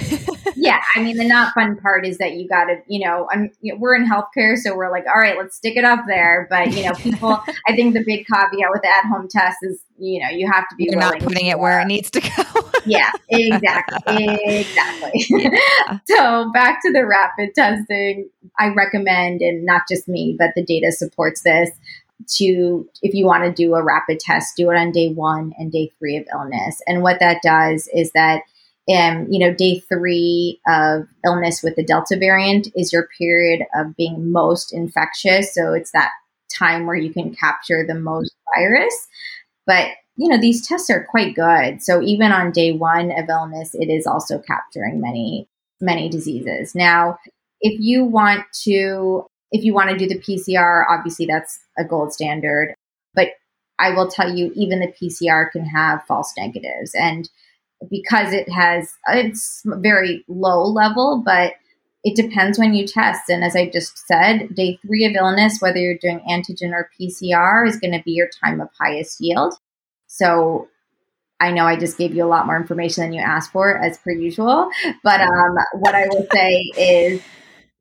[0.55, 0.81] yeah.
[0.95, 3.73] I mean, the not fun part is that you got to, you know, I'm, you
[3.73, 6.47] know, we're in healthcare, so we're like, all right, let's stick it up there.
[6.49, 9.83] But, you know, people, I think the big caveat with the at home test is,
[9.99, 12.71] you know, you have to be You're not putting it where it needs to go.
[12.87, 14.39] yeah, exactly.
[14.45, 15.27] exactly.
[15.29, 15.99] Yeah.
[16.09, 20.93] so back to the rapid testing, I recommend, and not just me, but the data
[20.93, 21.71] supports this
[22.27, 25.73] to if you want to do a rapid test, do it on day one and
[25.73, 26.81] day three of illness.
[26.87, 28.43] And what that does is that
[28.89, 33.95] um, you know, day three of illness with the Delta variant is your period of
[33.97, 35.55] being most infectious.
[35.55, 36.11] So it's that
[36.53, 38.95] time where you can capture the most virus.
[39.67, 41.83] But, you know, these tests are quite good.
[41.83, 45.49] So even on day one of illness, it is also capturing many,
[45.81, 46.75] many diseases.
[46.75, 47.19] Now,
[47.61, 52.13] if you want to if you want to do the PCR, obviously that's a gold
[52.13, 52.75] standard.
[53.15, 53.29] But
[53.79, 56.95] I will tell you, even the PCR can have false negatives.
[56.95, 57.29] And
[57.91, 61.55] because it has, it's very low level, but
[62.05, 63.29] it depends when you test.
[63.29, 67.67] And as I just said, day three of illness, whether you're doing antigen or PCR,
[67.67, 69.55] is going to be your time of highest yield.
[70.07, 70.69] So
[71.41, 73.99] I know I just gave you a lot more information than you asked for, as
[73.99, 74.71] per usual.
[75.03, 77.23] But um, what I will say is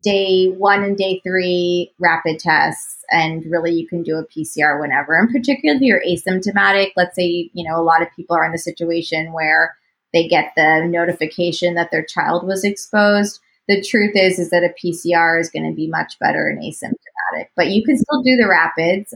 [0.02, 5.16] day one and day three rapid tests and really you can do a pcr whenever.
[5.16, 8.52] And particularly if you're asymptomatic let's say you know a lot of people are in
[8.52, 9.76] the situation where
[10.14, 13.40] they get the notification that their child was exposed.
[13.68, 17.48] The truth is is that a pcr is going to be much better in asymptomatic
[17.56, 19.14] but you can still do the rapids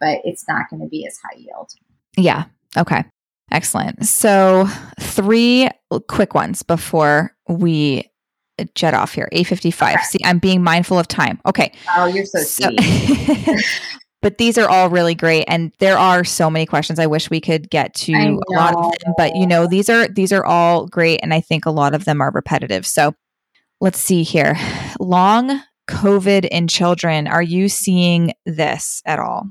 [0.00, 1.70] but it's not going to be as high yield.
[2.16, 2.44] Yeah.
[2.76, 3.04] Okay.
[3.52, 4.04] Excellent.
[4.06, 4.66] So
[4.98, 5.68] three
[6.08, 8.10] quick ones before we
[8.74, 9.28] jet off here.
[9.32, 9.94] 855.
[9.94, 10.02] Okay.
[10.04, 11.40] See, I'm being mindful of time.
[11.46, 11.72] Okay.
[11.96, 13.64] Oh, you're so, so sweet.
[14.22, 17.40] but these are all really great and there are so many questions i wish we
[17.40, 20.86] could get to a lot of them but you know these are these are all
[20.86, 23.14] great and i think a lot of them are repetitive so
[23.80, 24.56] let's see here
[24.98, 29.50] long covid in children are you seeing this at all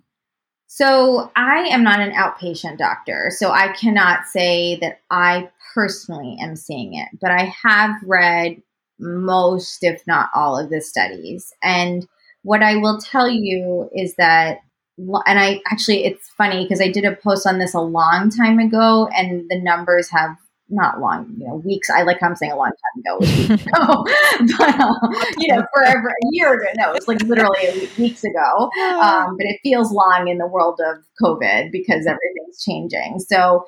[0.67, 6.55] so i am not an outpatient doctor so i cannot say that i personally am
[6.55, 8.61] seeing it but i have read
[9.01, 12.07] most if not all of the studies and
[12.43, 14.59] what I will tell you is that,
[14.97, 18.59] and I actually, it's funny because I did a post on this a long time
[18.59, 20.35] ago, and the numbers have
[20.69, 21.89] not long, you know, weeks.
[21.89, 24.05] I like I'm saying a long time ago, ago,
[24.57, 24.93] but uh,
[25.37, 26.67] you know, forever a year ago.
[26.77, 28.69] No, it's like literally weeks ago.
[29.01, 33.19] Um, but it feels long in the world of COVID because everything's changing.
[33.19, 33.65] So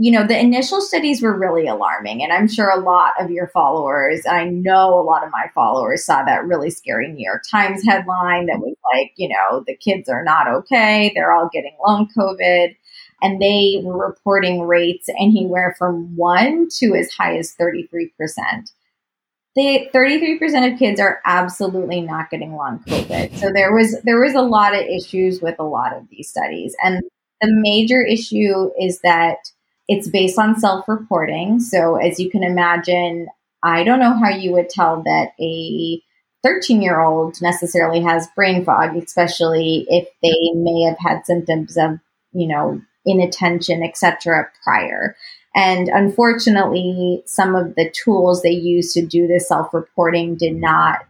[0.00, 2.22] you know, the initial studies were really alarming.
[2.22, 6.04] And I'm sure a lot of your followers, I know a lot of my followers
[6.04, 10.08] saw that really scary New York Times headline that was like, you know, the kids
[10.08, 11.10] are not okay.
[11.14, 12.76] They're all getting long COVID.
[13.22, 18.12] And they were reporting rates anywhere from one to as high as 33%.
[19.56, 23.36] The 33% of kids are absolutely not getting long COVID.
[23.36, 26.76] So there was there was a lot of issues with a lot of these studies.
[26.84, 27.02] And
[27.40, 29.38] the major issue is that
[29.88, 31.60] it's based on self reporting.
[31.60, 33.28] So, as you can imagine,
[33.62, 36.02] I don't know how you would tell that a
[36.44, 41.98] 13 year old necessarily has brain fog, especially if they may have had symptoms of,
[42.32, 44.48] you know, inattention, etc.
[44.62, 45.16] prior.
[45.54, 51.00] And unfortunately, some of the tools they use to do this self reporting did not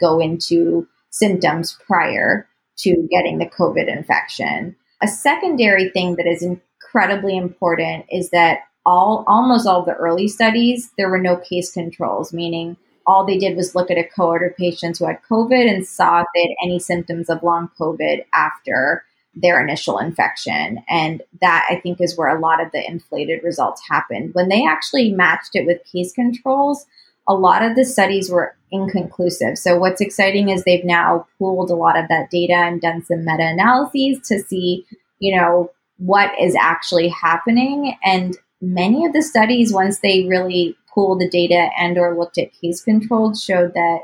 [0.00, 2.46] go into symptoms prior
[2.78, 4.76] to getting the COVID infection.
[5.02, 6.46] A secondary thing that is
[6.86, 12.32] incredibly important is that all almost all the early studies there were no case controls,
[12.32, 12.76] meaning
[13.06, 16.20] all they did was look at a cohort of patients who had COVID and saw
[16.20, 20.82] if they had any symptoms of long COVID after their initial infection.
[20.88, 24.34] And that I think is where a lot of the inflated results happened.
[24.34, 26.86] When they actually matched it with case controls,
[27.28, 29.58] a lot of the studies were inconclusive.
[29.58, 33.24] So what's exciting is they've now pooled a lot of that data and done some
[33.24, 34.84] meta analyses to see,
[35.20, 37.96] you know, what is actually happening.
[38.04, 42.52] And many of the studies, once they really pooled the data and or looked at
[42.60, 44.00] case controls, showed that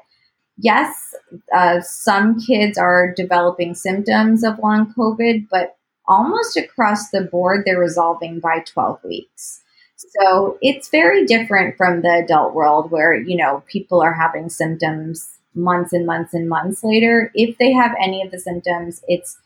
[0.58, 1.14] yes,
[1.54, 5.76] uh, some kids are developing symptoms of long COVID, but
[6.06, 9.60] almost across the board, they're resolving by 12 weeks.
[9.96, 15.28] So it's very different from the adult world where, you know, people are having symptoms
[15.54, 17.30] months and months and months later.
[17.34, 19.38] If they have any of the symptoms, it's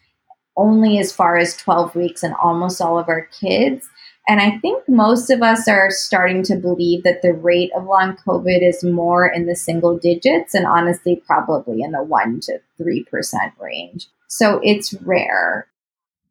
[0.57, 3.89] only as far as 12 weeks in almost all of our kids.
[4.29, 8.17] And I think most of us are starting to believe that the rate of long
[8.27, 13.53] COVID is more in the single digits and honestly, probably in the 1% to 3%
[13.61, 14.09] range.
[14.27, 15.69] So it's rare.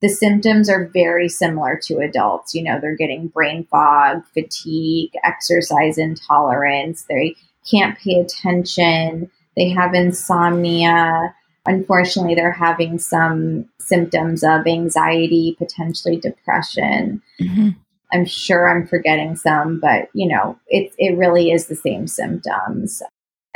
[0.01, 2.53] The symptoms are very similar to adults.
[2.53, 7.35] You know, they're getting brain fog, fatigue, exercise intolerance, they
[7.69, 11.33] can't pay attention, they have insomnia
[11.65, 17.21] unfortunately they're having some symptoms of anxiety, potentially depression.
[17.41, 17.69] Mm-hmm.
[18.13, 23.01] I'm sure I'm forgetting some, but you know, it it really is the same symptoms.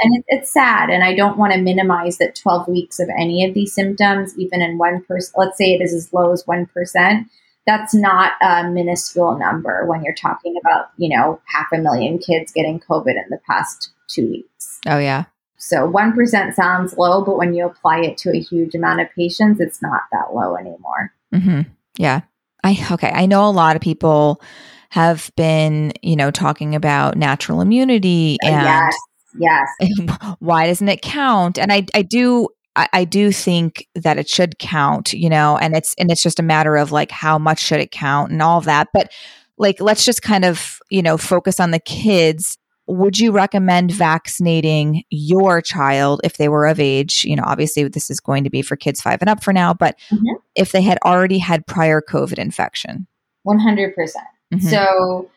[0.01, 3.45] And it, it's sad, and I don't want to minimize that 12 weeks of any
[3.45, 5.34] of these symptoms, even in one person.
[5.38, 7.28] Let's say it is as low as one percent.
[7.68, 12.51] That's not a minuscule number when you're talking about you know half a million kids
[12.51, 14.80] getting COVID in the past two weeks.
[14.88, 15.26] Oh yeah,
[15.60, 19.60] so 1% sounds low, but when you apply it to a huge amount of patients,
[19.60, 21.14] it's not that low anymore.
[21.34, 21.62] Mm-hmm.
[21.97, 22.22] Yeah.
[22.64, 23.12] I, okay.
[23.14, 24.41] I know a lot of people
[24.89, 28.95] have been, you know, talking about natural immunity uh, and
[29.38, 30.36] yes, yes.
[30.39, 31.60] why doesn't it count?
[31.60, 32.47] And I, I do,
[32.78, 36.39] I, I do think that it should count, you know, and it's, and it's just
[36.39, 38.88] a matter of like, how much should it count and all of that.
[38.93, 39.12] But
[39.57, 42.57] like, let's just kind of, you know, focus on the kids
[42.90, 47.24] would you recommend vaccinating your child if they were of age?
[47.24, 49.74] You know, obviously this is going to be for kids five and up for now,
[49.74, 50.26] but mm-hmm.
[50.56, 53.08] if they had already had prior COVID infection?
[53.48, 53.96] 100%.
[53.96, 55.30] percent mm hmm So,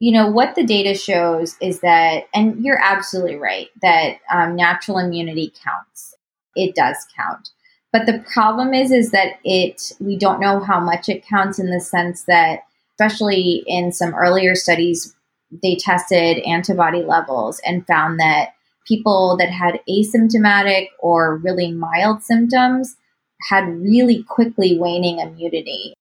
[0.00, 4.98] you know, what the data shows is that, and you're absolutely right, that um, natural
[4.98, 6.14] immunity counts.
[6.54, 7.50] It does count.
[7.92, 11.70] But the problem is, is that it, we don't know how much it counts in
[11.70, 12.64] the sense that,
[12.98, 15.15] especially in some earlier studies,
[15.62, 18.50] they tested antibody levels and found that
[18.86, 22.96] people that had asymptomatic or really mild symptoms
[23.48, 25.94] had really quickly waning immunity.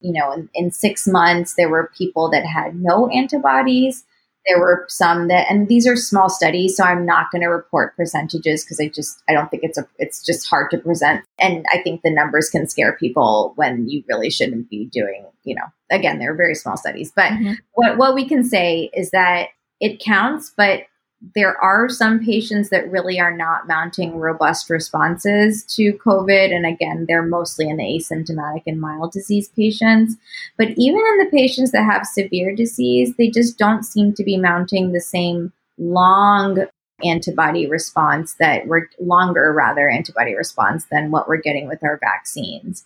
[0.00, 4.04] You know, in, in, six months, there were people that had no antibodies
[4.46, 7.96] there were some that and these are small studies so i'm not going to report
[7.96, 11.64] percentages because i just i don't think it's a it's just hard to present and
[11.72, 15.66] i think the numbers can scare people when you really shouldn't be doing you know
[15.90, 17.52] again they're very small studies but mm-hmm.
[17.74, 19.48] what what we can say is that
[19.80, 20.82] it counts but
[21.34, 26.54] there are some patients that really are not mounting robust responses to COVID.
[26.54, 30.16] And again, they're mostly in the asymptomatic and mild disease patients.
[30.58, 34.36] But even in the patients that have severe disease, they just don't seem to be
[34.36, 36.66] mounting the same long
[37.04, 42.84] antibody response that we're longer rather antibody response than what we're getting with our vaccines.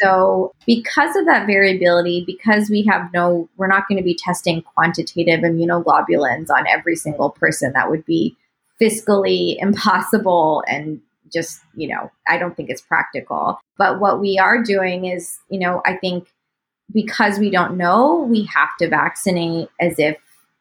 [0.00, 4.62] So because of that variability, because we have no, we're not going to be testing
[4.62, 8.36] quantitative immunoglobulins on every single person, that would be
[8.80, 11.00] fiscally impossible and
[11.32, 13.60] just, you know, I don't think it's practical.
[13.78, 16.28] But what we are doing is, you know, I think
[16.92, 20.16] because we don't know, we have to vaccinate as if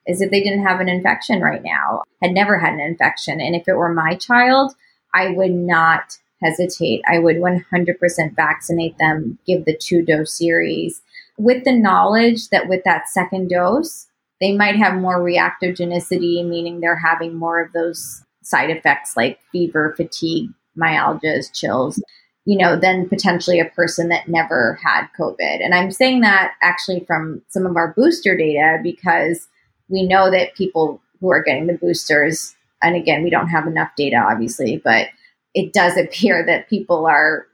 [0.07, 3.39] as if they didn't have an infection right now, had never had an infection.
[3.39, 4.73] And if it were my child,
[5.13, 7.01] I would not hesitate.
[7.07, 11.01] I would 100% vaccinate them, give the two dose series
[11.37, 14.07] with the knowledge that with that second dose,
[14.39, 19.93] they might have more reactogenicity, meaning they're having more of those side effects like fever,
[19.95, 22.01] fatigue, myalgias, chills,
[22.45, 25.63] you know, than potentially a person that never had COVID.
[25.63, 29.47] And I'm saying that actually from some of our booster data because
[29.87, 33.91] we know that people who are getting the boosters, and again, we don't have enough
[33.95, 35.07] data, obviously, but
[35.53, 37.47] it does appear that people are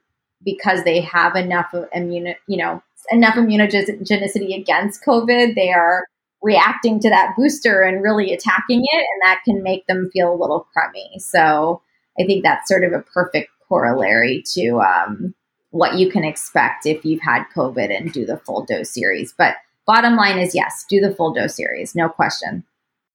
[0.44, 2.82] because they have enough immune, you know,
[3.12, 6.06] enough immunogenicity against COVID, they are
[6.42, 10.40] reacting to that booster and really attacking it, and that can make them feel a
[10.40, 11.12] little crummy.
[11.20, 11.82] So
[12.20, 15.36] I think that's sort of a perfect corollary to um,
[15.72, 19.34] what you can expect if you've had COVID and do the full dose series.
[19.38, 22.64] But bottom line is yes, do the full dose series, no question.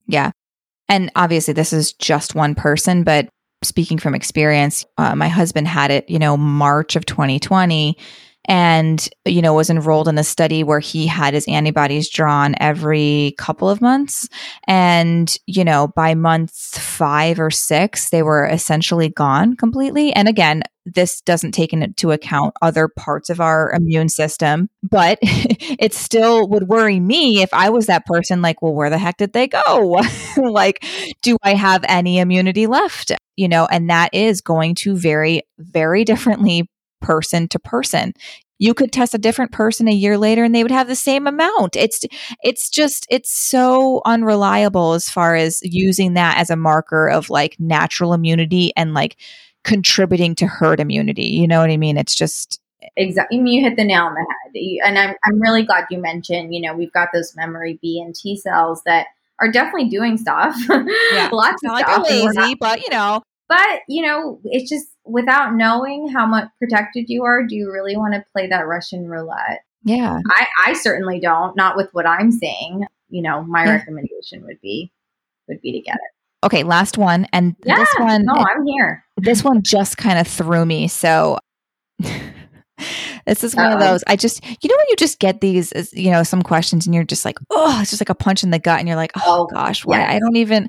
[0.06, 0.30] Yeah.
[0.88, 3.28] And obviously, this is just one person, but
[3.64, 7.96] speaking from experience, uh, my husband had it, you know, March of 2020
[8.46, 13.34] and you know was enrolled in a study where he had his antibodies drawn every
[13.38, 14.28] couple of months.
[14.66, 20.12] And you know by month 5 or 6 they were essentially gone completely.
[20.12, 25.94] And again this doesn't take into account other parts of our immune system but it
[25.94, 29.32] still would worry me if i was that person like well where the heck did
[29.32, 30.00] they go?
[30.36, 30.84] Like
[31.22, 33.12] do i have any immunity left?
[33.36, 36.68] You know and that is going to vary very differently
[37.04, 38.14] person to person.
[38.58, 41.26] You could test a different person a year later and they would have the same
[41.26, 41.76] amount.
[41.76, 42.04] It's
[42.42, 47.56] it's just it's so unreliable as far as using that as a marker of like
[47.58, 49.16] natural immunity and like
[49.64, 51.26] contributing to herd immunity.
[51.26, 51.96] You know what I mean?
[51.96, 52.60] It's just
[52.96, 56.54] exactly you hit the nail on the head and I'm, I'm really glad you mentioned
[56.54, 59.06] you know we've got those memory b and t cells that
[59.40, 63.80] are definitely doing stuff yeah lots of like stuff lazy not, but you know but
[63.88, 68.14] you know it's just without knowing how much protected you are, do you really want
[68.14, 69.60] to play that Russian roulette?
[69.84, 70.18] Yeah.
[70.30, 72.86] I, I certainly don't, not with what I'm saying.
[73.10, 73.72] You know, my yeah.
[73.72, 74.90] recommendation would be
[75.48, 76.46] would be to get it.
[76.46, 77.26] Okay, last one.
[77.32, 79.04] And yeah, this one No, I'm here.
[79.16, 80.88] This one just kind of threw me.
[80.88, 81.38] So
[83.26, 83.74] this is one Uh-oh.
[83.74, 84.04] of those.
[84.06, 87.04] I just, you know, when you just get these, you know, some questions and you're
[87.04, 88.78] just like, oh, it's just like a punch in the gut.
[88.78, 90.04] And you're like, oh, oh gosh, why?
[90.04, 90.68] I don't even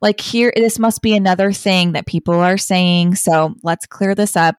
[0.00, 0.52] like here.
[0.54, 3.16] This must be another thing that people are saying.
[3.16, 4.56] So let's clear this up.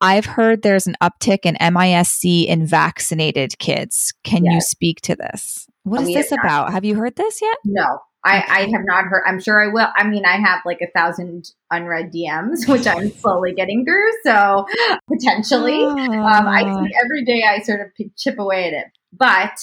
[0.00, 4.14] I've heard there's an uptick in MISC in vaccinated kids.
[4.22, 4.54] Can yes.
[4.54, 5.66] you speak to this?
[5.82, 6.72] What is this about?
[6.72, 7.56] Have you heard this yet?
[7.64, 7.98] No,
[8.28, 9.22] I, I have not heard.
[9.26, 9.88] I'm sure I will.
[9.96, 14.10] I mean, I have like a thousand unread DMs, which I'm slowly getting through.
[14.22, 14.66] So
[15.08, 17.00] potentially, um, I see ah.
[17.04, 17.42] every day.
[17.48, 19.56] I sort of chip away at it, but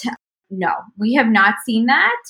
[0.49, 2.21] no, we have not seen that.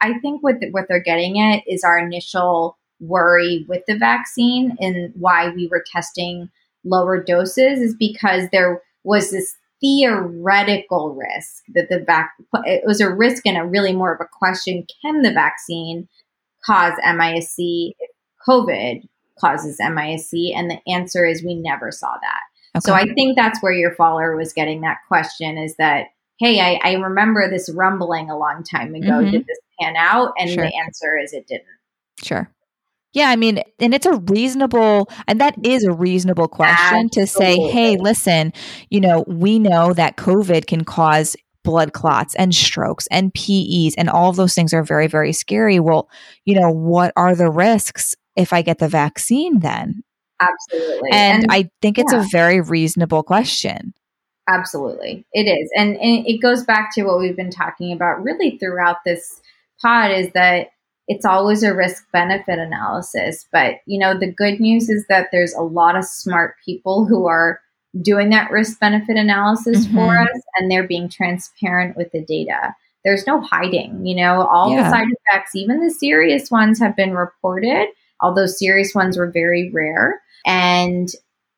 [0.00, 4.76] I think what the, what they're getting at is our initial worry with the vaccine
[4.80, 6.50] and why we were testing
[6.84, 12.32] lower doses is because there was this theoretical risk that the vac
[12.64, 16.08] it was a risk and a really more of a question can the vaccine
[16.64, 18.10] cause MISC if
[18.48, 19.06] COVID
[19.38, 22.40] causes MISC and the answer is we never saw that.
[22.76, 22.80] Okay.
[22.80, 26.06] So I think that's where your follower was getting that question is that
[26.38, 29.32] hey I, I remember this rumbling a long time ago mm-hmm.
[29.32, 30.64] did this pan out and sure.
[30.64, 31.66] the answer is it didn't.
[32.22, 32.50] Sure.
[33.14, 37.08] Yeah, I mean, and it's a reasonable, and that is a reasonable question Absolutely.
[37.22, 38.52] to say, hey, listen,
[38.90, 44.10] you know, we know that COVID can cause blood clots and strokes and PEs, and
[44.10, 45.78] all of those things are very, very scary.
[45.78, 46.10] Well,
[46.44, 50.02] you know, what are the risks if I get the vaccine then?
[50.40, 51.10] Absolutely.
[51.12, 52.20] And, and I think it's yeah.
[52.20, 53.94] a very reasonable question.
[54.48, 55.24] Absolutely.
[55.32, 55.70] It is.
[55.76, 59.40] And, and it goes back to what we've been talking about really throughout this
[59.80, 60.68] pod is that
[61.08, 63.46] it's always a risk benefit analysis.
[63.52, 67.26] But, you know, the good news is that there's a lot of smart people who
[67.26, 67.60] are
[68.02, 69.96] doing that risk benefit analysis mm-hmm.
[69.96, 72.74] for us and they're being transparent with the data.
[73.04, 74.82] There's no hiding, you know, all yeah.
[74.82, 77.88] the side effects, even the serious ones have been reported,
[78.20, 80.20] although serious ones were very rare.
[80.46, 81.08] And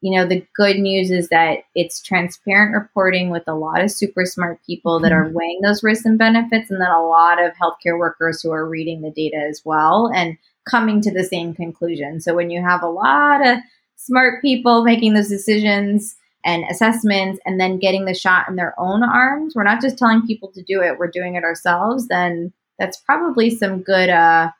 [0.02, 4.26] you know, the good news is that it's transparent reporting with a lot of super
[4.26, 5.34] smart people that are mm-hmm.
[5.34, 9.02] weighing those risks and benefits, and then a lot of healthcare workers who are reading
[9.02, 10.36] the data as well and
[10.68, 12.20] coming to the same conclusion.
[12.20, 13.58] So when you have a lot of
[13.96, 19.02] smart people making those decisions and assessments and then getting the shot in their own
[19.02, 22.98] arms, we're not just telling people to do it, we're doing it ourselves, then that's
[22.98, 24.50] probably some good uh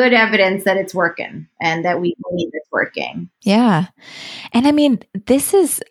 [0.00, 3.28] good evidence that it's working and that we believe it's working.
[3.42, 3.88] Yeah.
[4.54, 5.82] And I mean, this is,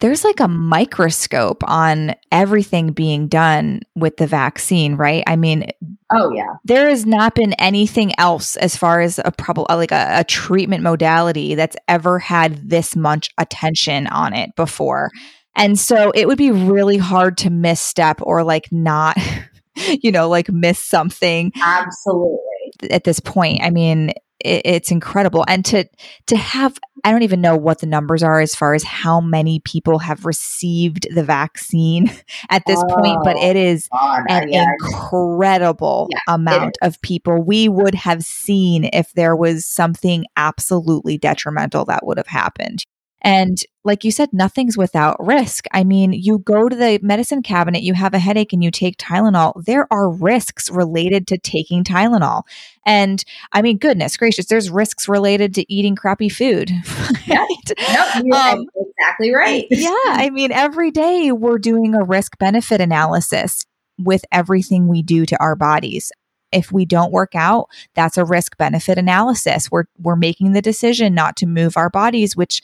[0.00, 5.22] there's like a microscope on everything being done with the vaccine, right?
[5.28, 5.70] I mean,
[6.12, 6.54] oh, yeah.
[6.64, 10.24] There has not been anything else as far as a probably uh, like a, a
[10.24, 15.12] treatment modality that's ever had this much attention on it before.
[15.54, 19.16] And so it would be really hard to misstep or like not,
[20.02, 21.52] you know, like miss something.
[21.62, 22.51] Absolutely
[22.90, 23.62] at this point.
[23.62, 24.10] I mean,
[24.40, 25.84] it, it's incredible, and to
[26.26, 29.60] to have I don't even know what the numbers are as far as how many
[29.60, 32.10] people have received the vaccine
[32.50, 37.94] at this oh, point, but it is God, an incredible amount of people we would
[37.94, 42.84] have seen if there was something absolutely detrimental that would have happened.
[43.22, 45.66] And like you said, nothing's without risk.
[45.72, 48.96] I mean, you go to the medicine cabinet, you have a headache and you take
[48.96, 49.64] Tylenol.
[49.64, 52.42] There are risks related to taking Tylenol.
[52.84, 56.70] And I mean, goodness gracious, there's risks related to eating crappy food.
[57.28, 57.48] right?
[57.78, 59.66] Yep, you're um, exactly right.
[59.70, 59.88] yeah.
[60.06, 63.64] I mean, every day we're doing a risk benefit analysis
[63.98, 66.10] with everything we do to our bodies
[66.52, 71.14] if we don't work out that's a risk benefit analysis we're we're making the decision
[71.14, 72.62] not to move our bodies which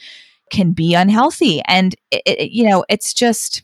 [0.51, 1.62] can be unhealthy.
[1.66, 3.62] And, it, it, you know, it's just,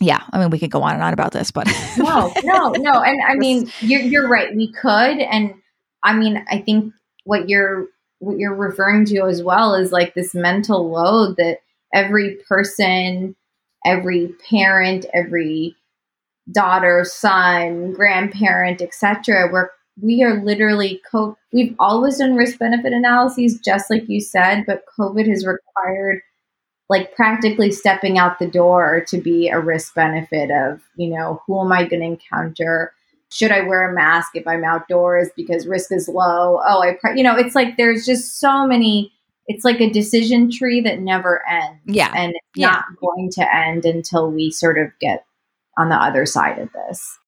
[0.00, 1.66] yeah, I mean, we could go on and on about this, but
[1.98, 3.02] no, no, no.
[3.02, 4.54] And I mean, you're, you're right.
[4.54, 5.18] We could.
[5.18, 5.54] And
[6.02, 6.92] I mean, I think
[7.24, 7.86] what you're,
[8.18, 11.58] what you're referring to as well is like this mental load that
[11.92, 13.36] every person,
[13.84, 15.76] every parent, every
[16.52, 19.48] daughter, son, grandparent, etc.
[19.50, 19.70] We're
[20.00, 24.84] we are literally co- we've always done risk benefit analyses just like you said but
[24.98, 26.20] covid has required
[26.90, 31.60] like practically stepping out the door to be a risk benefit of you know who
[31.60, 32.92] am i going to encounter?
[33.30, 36.60] Should i wear a mask if i'm outdoors because risk is low?
[36.66, 39.12] Oh i you know it's like there's just so many
[39.46, 41.80] it's like a decision tree that never ends.
[41.84, 42.10] Yeah.
[42.16, 42.68] And it's yeah.
[42.68, 45.24] not going to end until we sort of get
[45.76, 47.18] on the other side of this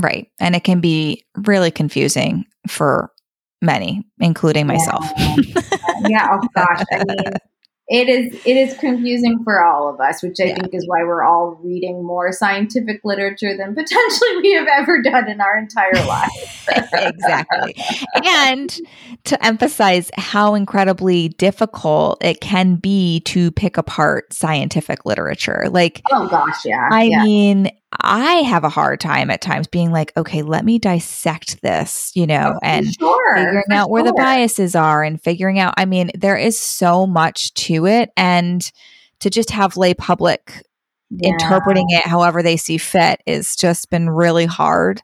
[0.00, 0.28] Right.
[0.40, 3.12] And it can be really confusing for
[3.62, 5.04] many, including myself.
[5.16, 5.36] Yeah.
[6.08, 6.28] yeah.
[6.32, 6.84] Oh gosh.
[6.92, 7.34] I mean,
[7.88, 10.54] it is it is confusing for all of us, which I yeah.
[10.54, 15.28] think is why we're all reading more scientific literature than potentially we have ever done
[15.28, 16.63] in our entire lives.
[16.68, 17.74] Exactly.
[18.24, 18.76] And
[19.24, 25.66] to emphasize how incredibly difficult it can be to pick apart scientific literature.
[25.70, 26.88] Like Oh gosh, yeah.
[26.90, 27.24] I yeah.
[27.24, 32.10] mean, I have a hard time at times being like, okay, let me dissect this,
[32.14, 35.74] you know, oh, and sure, figuring out where the biases are and figuring out.
[35.76, 38.10] I mean, there is so much to it.
[38.16, 38.70] And
[39.20, 40.62] to just have lay public
[41.10, 41.30] yeah.
[41.30, 45.02] interpreting it however they see fit is just been really hard.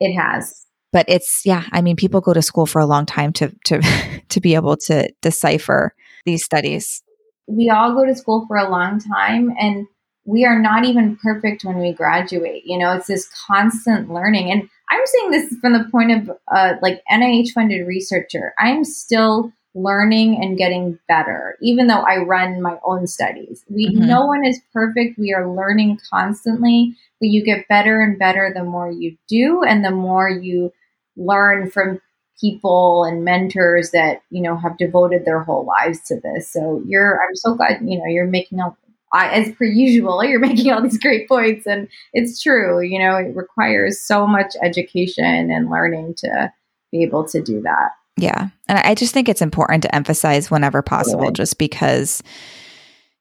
[0.00, 0.66] It has.
[0.94, 3.82] But it's yeah, I mean people go to school for a long time to to
[4.28, 5.92] to be able to decipher
[6.24, 7.02] these studies.
[7.48, 9.88] We all go to school for a long time and
[10.24, 12.62] we are not even perfect when we graduate.
[12.64, 14.52] You know, it's this constant learning.
[14.52, 18.54] And I'm saying this from the point of uh, like NIH funded researcher.
[18.58, 23.64] I'm still learning and getting better, even though I run my own studies.
[23.68, 24.06] We mm-hmm.
[24.06, 25.18] no one is perfect.
[25.18, 29.84] We are learning constantly, but you get better and better the more you do, and
[29.84, 30.72] the more you
[31.16, 32.00] learn from
[32.40, 36.52] people and mentors that you know have devoted their whole lives to this.
[36.52, 38.76] So you're, I'm so glad you know you're making a
[39.14, 42.82] I, as per usual, you're making all these great points, and it's true.
[42.82, 46.52] You know, it requires so much education and learning to
[46.90, 47.90] be able to do that.
[48.16, 52.22] Yeah, and I just think it's important to emphasize whenever possible, just because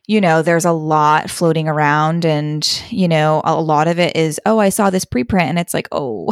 [0.05, 4.39] you know, there's a lot floating around, and, you know, a lot of it is,
[4.45, 6.27] oh, I saw this preprint, and it's like, oh.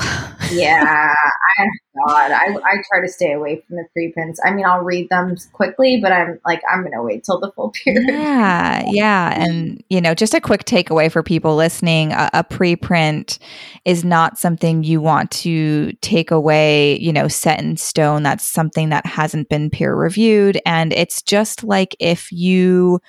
[0.52, 1.14] yeah.
[1.60, 1.68] I,
[2.08, 4.40] God, I, I try to stay away from the preprints.
[4.46, 7.52] I mean, I'll read them quickly, but I'm like, I'm going to wait till the
[7.52, 8.08] full period.
[8.08, 8.84] Yeah.
[8.88, 9.42] Yeah.
[9.42, 13.40] And, you know, just a quick takeaway for people listening a, a preprint
[13.86, 18.24] is not something you want to take away, you know, set in stone.
[18.24, 20.60] That's something that hasn't been peer reviewed.
[20.66, 23.02] And it's just like if you,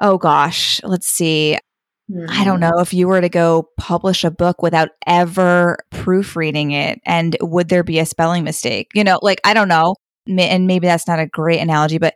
[0.00, 1.58] oh gosh, let's see.
[2.30, 2.70] I don't hmm.
[2.70, 7.68] know if you were to go publish a book without ever proofreading it and would
[7.68, 8.88] there be a spelling mistake?
[8.94, 9.94] You know, like I don't know.
[10.26, 12.14] And maybe that's not a great analogy, but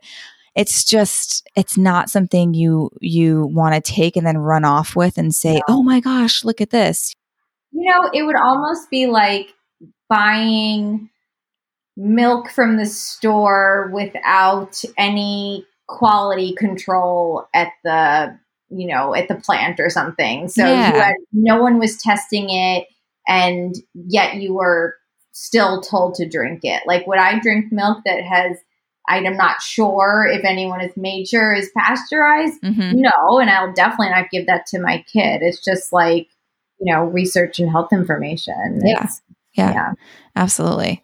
[0.55, 5.17] it's just it's not something you you want to take and then run off with
[5.17, 7.13] and say, "Oh my gosh, look at this."
[7.71, 9.47] You know, it would almost be like
[10.09, 11.09] buying
[11.97, 18.37] milk from the store without any quality control at the
[18.69, 20.47] you know at the plant or something.
[20.47, 20.91] So yeah.
[20.91, 22.87] had, no one was testing it
[23.27, 24.95] and yet you were
[25.31, 26.81] still told to drink it.
[26.87, 28.57] Like would i drink milk that has
[29.07, 32.61] i'm not sure if anyone has made sure is pasteurized?
[32.61, 33.01] Mm-hmm.
[33.01, 35.41] no and i'll definitely not give that to my kid.
[35.41, 36.27] It's just like
[36.79, 38.81] you know research and health information.
[38.83, 39.03] Yeah.
[39.03, 39.21] It's,
[39.53, 39.93] yeah, yeah,
[40.35, 41.03] absolutely.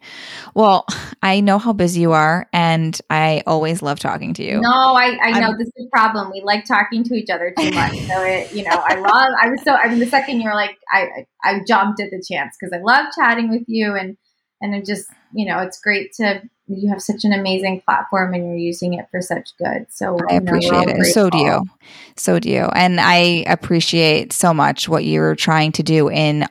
[0.54, 0.86] Well,
[1.22, 4.60] I know how busy you are, and I always love talking to you.
[4.60, 6.30] No, I, I know this is a problem.
[6.32, 7.98] We like talking to each other too much.
[8.10, 9.32] So it, you know, I love.
[9.40, 9.72] I was so.
[9.72, 13.06] I mean, the second you're like, I, I jumped at the chance because I love
[13.14, 14.16] chatting with you, and
[14.60, 16.42] and it just, you know, it's great to.
[16.66, 19.86] You have such an amazing platform, and you're using it for such good.
[19.90, 21.04] So I appreciate it.
[21.06, 21.64] So do you.
[22.16, 22.64] So do you.
[22.64, 26.46] And I appreciate so much what you're trying to do in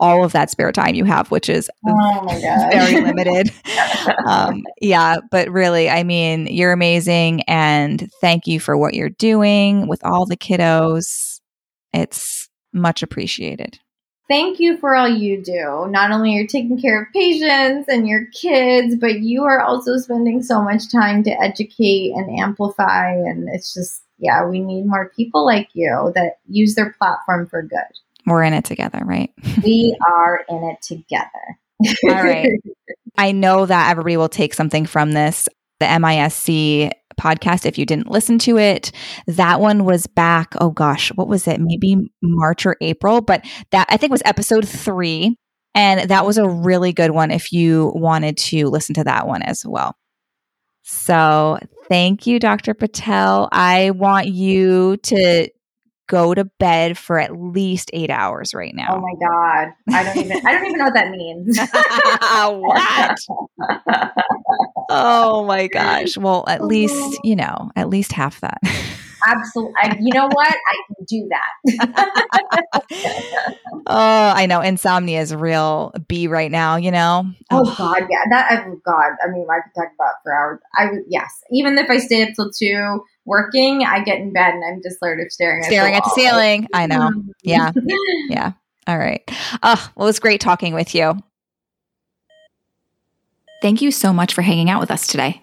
[0.00, 2.26] all of that spare time you have, which is oh
[2.70, 3.52] very limited.
[4.26, 7.42] um, yeah, but really, I mean, you're amazing.
[7.42, 11.40] And thank you for what you're doing with all the kiddos.
[11.92, 13.78] It's much appreciated.
[14.28, 15.86] Thank you for all you do.
[15.88, 19.96] Not only you're you taking care of patients and your kids, but you are also
[19.96, 23.10] spending so much time to educate and amplify.
[23.12, 27.62] And it's just, yeah, we need more people like you that use their platform for
[27.62, 27.78] good.
[28.28, 29.30] We're in it together, right?
[29.64, 31.58] we are in it together.
[32.04, 32.50] All right.
[33.18, 35.48] I know that everybody will take something from this.
[35.80, 38.92] The MIS-C podcast, if you didn't listen to it,
[39.26, 41.60] that one was back, oh gosh, what was it?
[41.60, 45.36] Maybe March or April, but that I think was episode three.
[45.74, 49.42] And that was a really good one if you wanted to listen to that one
[49.42, 49.94] as well.
[50.82, 51.58] So
[51.88, 52.72] thank you, Dr.
[52.74, 53.48] Patel.
[53.52, 55.48] I want you to
[56.08, 58.96] go to bed for at least eight hours right now.
[58.96, 61.58] Oh my god, I don't even I don't even know what that means.
[63.68, 64.12] what?
[64.90, 66.16] oh my gosh.
[66.16, 67.18] Well, at least oh.
[67.22, 68.58] you know, at least half that.
[69.26, 69.74] Absolutely.
[69.78, 70.54] I, you know what?
[70.54, 72.74] I can do that.
[73.86, 74.60] oh, I know.
[74.60, 77.24] Insomnia is a real B right now, you know?
[77.50, 78.06] Oh, oh, God.
[78.10, 78.24] Yeah.
[78.30, 79.12] That, oh, God.
[79.22, 80.60] I mean, I could talk about for hours.
[80.76, 81.28] I would, yes.
[81.50, 84.98] Even if I stay up till two working, I get in bed and I'm just
[84.98, 86.66] sort of staring at staring the at the ceiling.
[86.72, 87.10] I know.
[87.10, 87.30] Mm-hmm.
[87.42, 87.72] Yeah.
[88.28, 88.52] yeah.
[88.86, 89.22] All right.
[89.62, 91.20] Oh, well, it was great talking with you.
[93.60, 95.42] Thank you so much for hanging out with us today.